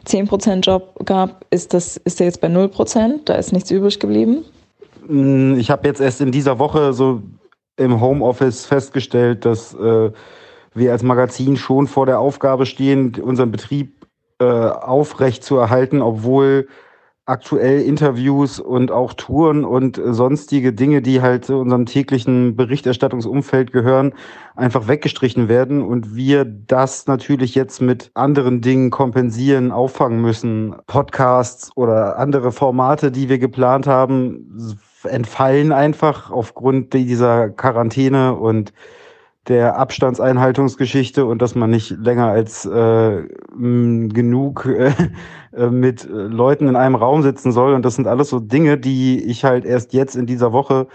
[0.05, 3.19] 10% Job gab, ist, das, ist der jetzt bei 0%.
[3.23, 4.43] Da ist nichts übrig geblieben.
[5.07, 7.21] Mm, ich habe jetzt erst in dieser Woche so
[7.77, 10.11] im Homeoffice festgestellt, dass äh,
[10.73, 14.05] wir als Magazin schon vor der Aufgabe stehen, unseren Betrieb
[14.39, 16.67] äh, aufrecht zu erhalten, obwohl
[17.28, 24.13] aktuell Interviews und auch Touren und sonstige Dinge, die halt zu unserem täglichen Berichterstattungsumfeld gehören,
[24.55, 30.75] einfach weggestrichen werden und wir das natürlich jetzt mit anderen Dingen kompensieren, auffangen müssen.
[30.88, 38.71] Podcasts oder andere Formate, die wir geplant haben, entfallen einfach aufgrund dieser Quarantäne und
[39.47, 43.23] der Abstandseinhaltungsgeschichte und dass man nicht länger als äh,
[43.55, 44.91] genug äh,
[45.53, 47.73] äh, mit äh, Leuten in einem Raum sitzen soll.
[47.73, 50.87] Und das sind alles so Dinge, die ich halt erst jetzt in dieser Woche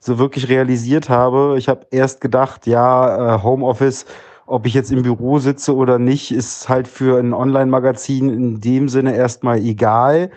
[0.00, 1.54] so wirklich realisiert habe.
[1.58, 4.06] Ich habe erst gedacht, ja, äh, Homeoffice,
[4.46, 8.88] ob ich jetzt im Büro sitze oder nicht, ist halt für ein Online-Magazin in dem
[8.88, 10.30] Sinne erstmal egal.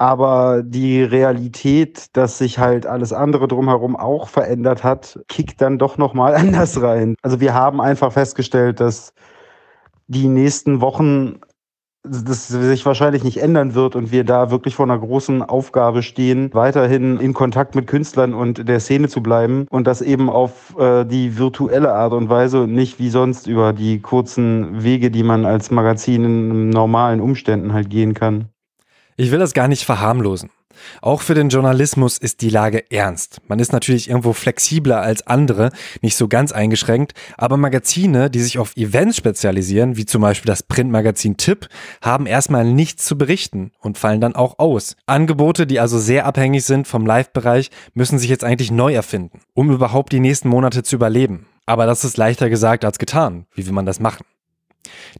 [0.00, 5.98] Aber die Realität, dass sich halt alles andere drumherum auch verändert hat, kickt dann doch
[5.98, 7.16] nochmal anders rein.
[7.20, 9.12] Also wir haben einfach festgestellt, dass
[10.06, 11.40] die nächsten Wochen
[12.02, 16.48] das sich wahrscheinlich nicht ändern wird und wir da wirklich vor einer großen Aufgabe stehen,
[16.54, 21.04] weiterhin in Kontakt mit Künstlern und der Szene zu bleiben und das eben auf äh,
[21.04, 25.44] die virtuelle Art und Weise und nicht wie sonst über die kurzen Wege, die man
[25.44, 28.49] als Magazin in normalen Umständen halt gehen kann.
[29.20, 30.48] Ich will das gar nicht verharmlosen.
[31.02, 33.42] Auch für den Journalismus ist die Lage ernst.
[33.48, 38.58] Man ist natürlich irgendwo flexibler als andere, nicht so ganz eingeschränkt, aber Magazine, die sich
[38.58, 41.68] auf Events spezialisieren, wie zum Beispiel das Printmagazin Tipp,
[42.00, 44.96] haben erstmal nichts zu berichten und fallen dann auch aus.
[45.04, 49.70] Angebote, die also sehr abhängig sind vom Live-Bereich, müssen sich jetzt eigentlich neu erfinden, um
[49.70, 51.46] überhaupt die nächsten Monate zu überleben.
[51.66, 53.44] Aber das ist leichter gesagt als getan.
[53.54, 54.24] Wie will man das machen?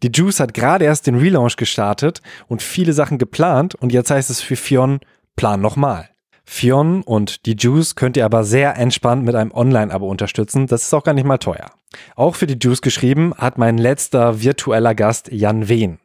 [0.02, 4.30] Die Juice hat gerade erst den Relaunch gestartet und viele Sachen geplant und jetzt heißt
[4.30, 5.00] es für Fionn,
[5.36, 6.11] plan nochmal.
[6.44, 10.66] Fionn und die Juice könnt ihr aber sehr entspannt mit einem Online-Abo unterstützen.
[10.66, 11.70] Das ist auch gar nicht mal teuer.
[12.16, 15.98] Auch für die Juice geschrieben hat mein letzter virtueller Gast Jan Wehn.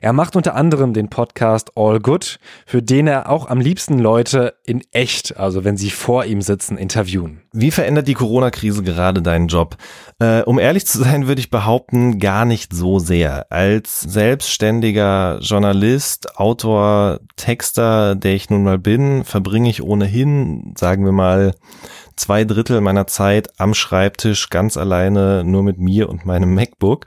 [0.00, 4.54] Er macht unter anderem den Podcast All Good, für den er auch am liebsten Leute
[4.64, 7.42] in echt, also wenn sie vor ihm sitzen, interviewen.
[7.52, 9.76] Wie verändert die Corona-Krise gerade deinen Job?
[10.18, 13.46] Äh, um ehrlich zu sein, würde ich behaupten, gar nicht so sehr.
[13.50, 21.12] Als selbstständiger Journalist, Autor, Texter, der ich nun mal bin, verbringe ich ohnehin, sagen wir
[21.12, 21.54] mal,
[22.16, 27.06] zwei Drittel meiner Zeit am Schreibtisch ganz alleine nur mit mir und meinem MacBook.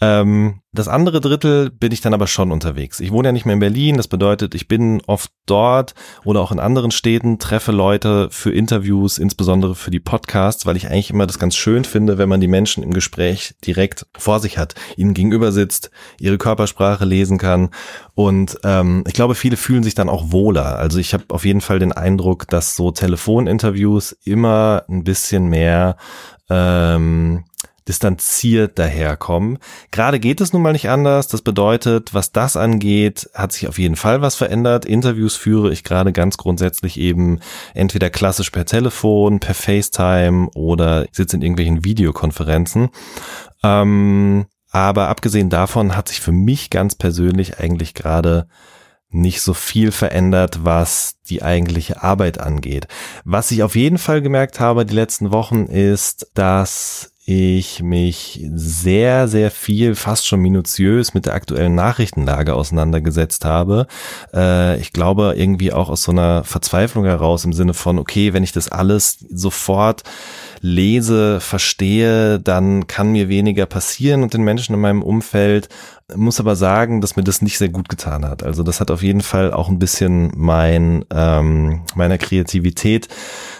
[0.00, 3.00] Ähm, das andere Drittel bin ich dann aber schon unterwegs.
[3.00, 6.52] Ich wohne ja nicht mehr in Berlin, das bedeutet, ich bin oft dort oder auch
[6.52, 11.26] in anderen Städten, treffe Leute für Interviews, insbesondere für die Podcasts, weil ich eigentlich immer
[11.26, 15.14] das ganz schön finde, wenn man die Menschen im Gespräch direkt vor sich hat, ihnen
[15.14, 17.70] gegenüber sitzt, ihre Körpersprache lesen kann
[18.14, 20.78] und ähm, ich glaube, viele fühlen sich dann auch wohler.
[20.78, 25.96] Also ich habe auf jeden Fall den Eindruck, dass so Telefoninterviews immer ein bisschen mehr
[26.48, 27.44] ähm,
[27.88, 29.58] distanziert daherkommen.
[29.90, 31.28] Gerade geht es nun mal nicht anders.
[31.28, 34.84] Das bedeutet, was das angeht, hat sich auf jeden Fall was verändert.
[34.84, 37.40] Interviews führe ich gerade ganz grundsätzlich eben
[37.74, 42.88] entweder klassisch per Telefon, per FaceTime oder sitze in irgendwelchen Videokonferenzen.
[43.62, 48.46] Ähm, aber abgesehen davon hat sich für mich ganz persönlich eigentlich gerade
[49.08, 52.88] nicht so viel verändert, was die eigentliche Arbeit angeht.
[53.24, 59.26] Was ich auf jeden Fall gemerkt habe die letzten Wochen ist, dass ich mich sehr,
[59.26, 63.88] sehr viel, fast schon minutiös mit der aktuellen Nachrichtenlage auseinandergesetzt habe.
[64.32, 68.44] Äh, ich glaube irgendwie auch aus so einer Verzweiflung heraus im Sinne von, okay, wenn
[68.44, 70.04] ich das alles sofort
[70.60, 75.68] lese, verstehe, dann kann mir weniger passieren und den Menschen in meinem Umfeld
[76.14, 78.44] muss aber sagen, dass mir das nicht sehr gut getan hat.
[78.44, 83.08] Also das hat auf jeden Fall auch ein bisschen mein ähm, meiner Kreativität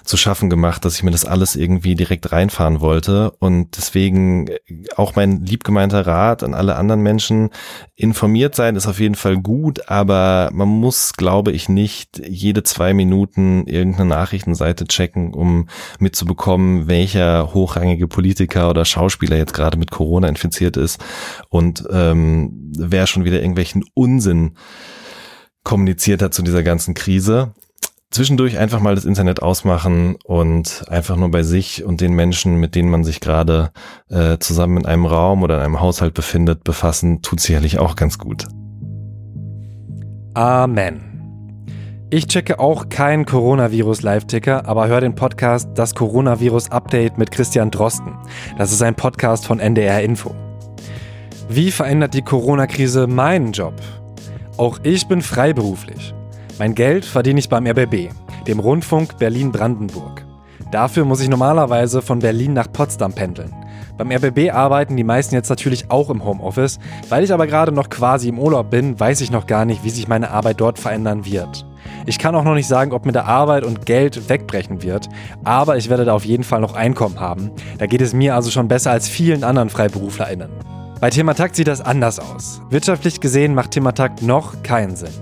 [0.04, 3.32] zu schaffen gemacht, dass ich mir das alles irgendwie direkt reinfahren wollte.
[3.40, 4.48] Und deswegen
[4.94, 7.50] auch mein liebgemeinter Rat an alle anderen Menschen,
[7.96, 12.92] informiert sein ist auf jeden Fall gut, aber man muss, glaube ich, nicht jede zwei
[12.92, 15.68] Minuten irgendeine Nachrichtenseite checken, um
[15.98, 21.02] mitzubekommen, welcher hochrangige Politiker oder Schauspieler jetzt gerade mit Corona infiziert ist
[21.48, 22.35] und ähm,
[22.76, 24.52] wer schon wieder irgendwelchen Unsinn
[25.64, 27.52] kommuniziert hat zu dieser ganzen Krise
[28.10, 32.74] zwischendurch einfach mal das Internet ausmachen und einfach nur bei sich und den Menschen, mit
[32.74, 33.70] denen man sich gerade
[34.08, 38.18] äh, zusammen in einem Raum oder in einem Haushalt befindet, befassen, tut sicherlich auch ganz
[38.18, 38.46] gut.
[40.34, 41.02] Amen.
[42.08, 48.16] Ich checke auch keinen Coronavirus-Live-Ticker, aber höre den Podcast Das Coronavirus-Update mit Christian Drosten.
[48.56, 50.34] Das ist ein Podcast von NDR Info.
[51.48, 53.74] Wie verändert die Corona-Krise meinen Job?
[54.56, 56.12] Auch ich bin freiberuflich.
[56.58, 58.10] Mein Geld verdiene ich beim RBB,
[58.48, 60.26] dem Rundfunk Berlin-Brandenburg.
[60.72, 63.54] Dafür muss ich normalerweise von Berlin nach Potsdam pendeln.
[63.96, 66.80] Beim RBB arbeiten die meisten jetzt natürlich auch im Homeoffice.
[67.08, 69.90] Weil ich aber gerade noch quasi im Urlaub bin, weiß ich noch gar nicht, wie
[69.90, 71.64] sich meine Arbeit dort verändern wird.
[72.06, 75.08] Ich kann auch noch nicht sagen, ob mir der Arbeit und Geld wegbrechen wird,
[75.44, 77.52] aber ich werde da auf jeden Fall noch Einkommen haben.
[77.78, 80.50] Da geht es mir also schon besser als vielen anderen FreiberuflerInnen.
[81.06, 82.60] Bei Thematakt sieht das anders aus.
[82.68, 85.12] Wirtschaftlich gesehen macht Thematakt noch keinen Sinn.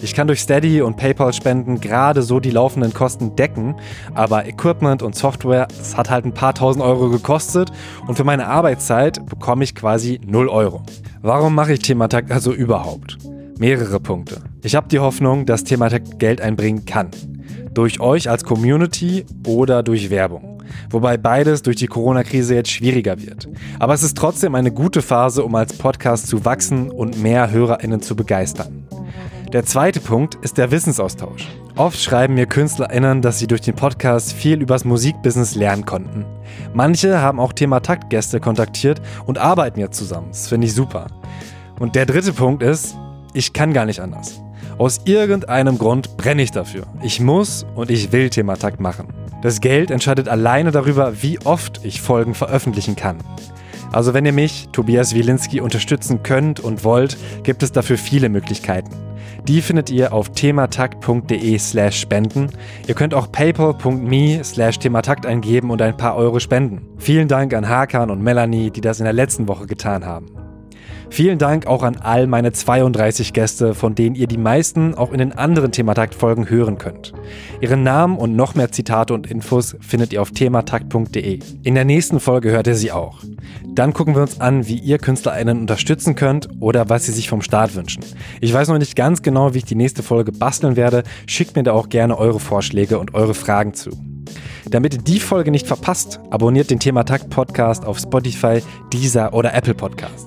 [0.00, 3.74] Ich kann durch Steady und PayPal-Spenden gerade so die laufenden Kosten decken,
[4.14, 7.70] aber Equipment und Software, das hat halt ein paar tausend Euro gekostet
[8.06, 10.82] und für meine Arbeitszeit bekomme ich quasi 0 Euro.
[11.20, 13.18] Warum mache ich Thematakt also überhaupt?
[13.58, 14.40] Mehrere Punkte.
[14.62, 17.10] Ich habe die Hoffnung, dass Thematakt Geld einbringen kann.
[17.74, 20.53] Durch euch als Community oder durch Werbung.
[20.90, 23.48] Wobei beides durch die Corona-Krise jetzt schwieriger wird.
[23.78, 28.00] Aber es ist trotzdem eine gute Phase, um als Podcast zu wachsen und mehr HörerInnen
[28.02, 28.86] zu begeistern.
[29.52, 31.48] Der zweite Punkt ist der Wissensaustausch.
[31.76, 36.24] Oft schreiben mir KünstlerInnen, dass sie durch den Podcast viel übers Musikbusiness lernen konnten.
[36.72, 40.28] Manche haben auch Thema Taktgäste kontaktiert und arbeiten jetzt zusammen.
[40.30, 41.06] Das finde ich super.
[41.78, 42.96] Und der dritte Punkt ist,
[43.32, 44.43] ich kann gar nicht anders.
[44.78, 46.84] Aus irgendeinem Grund brenne ich dafür.
[47.02, 49.08] Ich muss und ich will Thematakt machen.
[49.42, 53.18] Das Geld entscheidet alleine darüber, wie oft ich Folgen veröffentlichen kann.
[53.92, 58.90] Also wenn ihr mich, Tobias Wilinski, unterstützen könnt und wollt, gibt es dafür viele Möglichkeiten.
[59.46, 62.48] Die findet ihr auf thematakt.de slash spenden.
[62.88, 66.88] Ihr könnt auch paypal.me slash thematakt eingeben und ein paar Euro spenden.
[66.96, 70.43] Vielen Dank an Hakan und Melanie, die das in der letzten Woche getan haben.
[71.14, 75.18] Vielen Dank auch an all meine 32 Gäste, von denen ihr die meisten auch in
[75.18, 77.12] den anderen Thematakt-Folgen hören könnt.
[77.60, 81.38] Ihren Namen und noch mehr Zitate und Infos findet ihr auf thematakt.de.
[81.62, 83.20] In der nächsten Folge hört ihr sie auch.
[83.64, 87.42] Dann gucken wir uns an, wie ihr KünstlerInnen unterstützen könnt oder was sie sich vom
[87.42, 88.02] Start wünschen.
[88.40, 91.04] Ich weiß noch nicht ganz genau, wie ich die nächste Folge basteln werde.
[91.28, 93.90] Schickt mir da auch gerne eure Vorschläge und eure Fragen zu.
[94.68, 98.62] Damit ihr die Folge nicht verpasst, abonniert den Thematakt Podcast auf Spotify,
[98.92, 100.26] Deezer oder Apple Podcasts.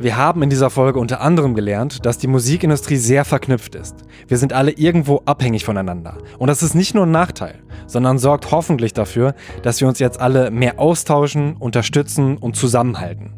[0.00, 3.96] Wir haben in dieser Folge unter anderem gelernt, dass die Musikindustrie sehr verknüpft ist.
[4.28, 6.18] Wir sind alle irgendwo abhängig voneinander.
[6.38, 7.56] Und das ist nicht nur ein Nachteil,
[7.88, 13.32] sondern sorgt hoffentlich dafür, dass wir uns jetzt alle mehr austauschen, unterstützen und zusammenhalten.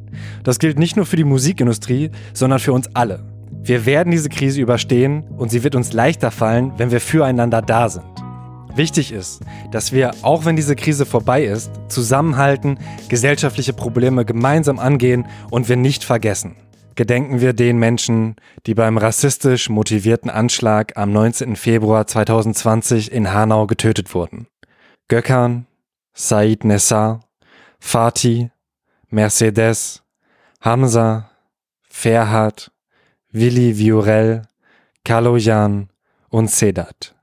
[0.45, 3.25] Das gilt nicht nur für die Musikindustrie, sondern für uns alle.
[3.63, 7.89] Wir werden diese Krise überstehen und sie wird uns leichter fallen, wenn wir füreinander da
[7.89, 8.20] sind.
[8.75, 9.41] Wichtig ist,
[9.71, 15.77] dass wir, auch wenn diese Krise vorbei ist, zusammenhalten, gesellschaftliche Probleme gemeinsam angehen und wir
[15.77, 16.57] nicht vergessen.
[16.95, 21.57] Gedenken wir den Menschen, die beim rassistisch motivierten Anschlag am 19.
[21.57, 24.47] Februar 2020 in Hanau getötet wurden.
[25.09, 25.67] Gökhan,
[26.13, 27.21] Said Nessar,
[27.79, 28.51] Fatih,
[29.09, 30.03] Mercedes,
[30.61, 31.31] Hamza,
[31.89, 32.71] Ferhat,
[33.33, 34.43] Willi Viorel,
[35.05, 35.89] Kaloyan
[36.29, 37.15] und Sedat.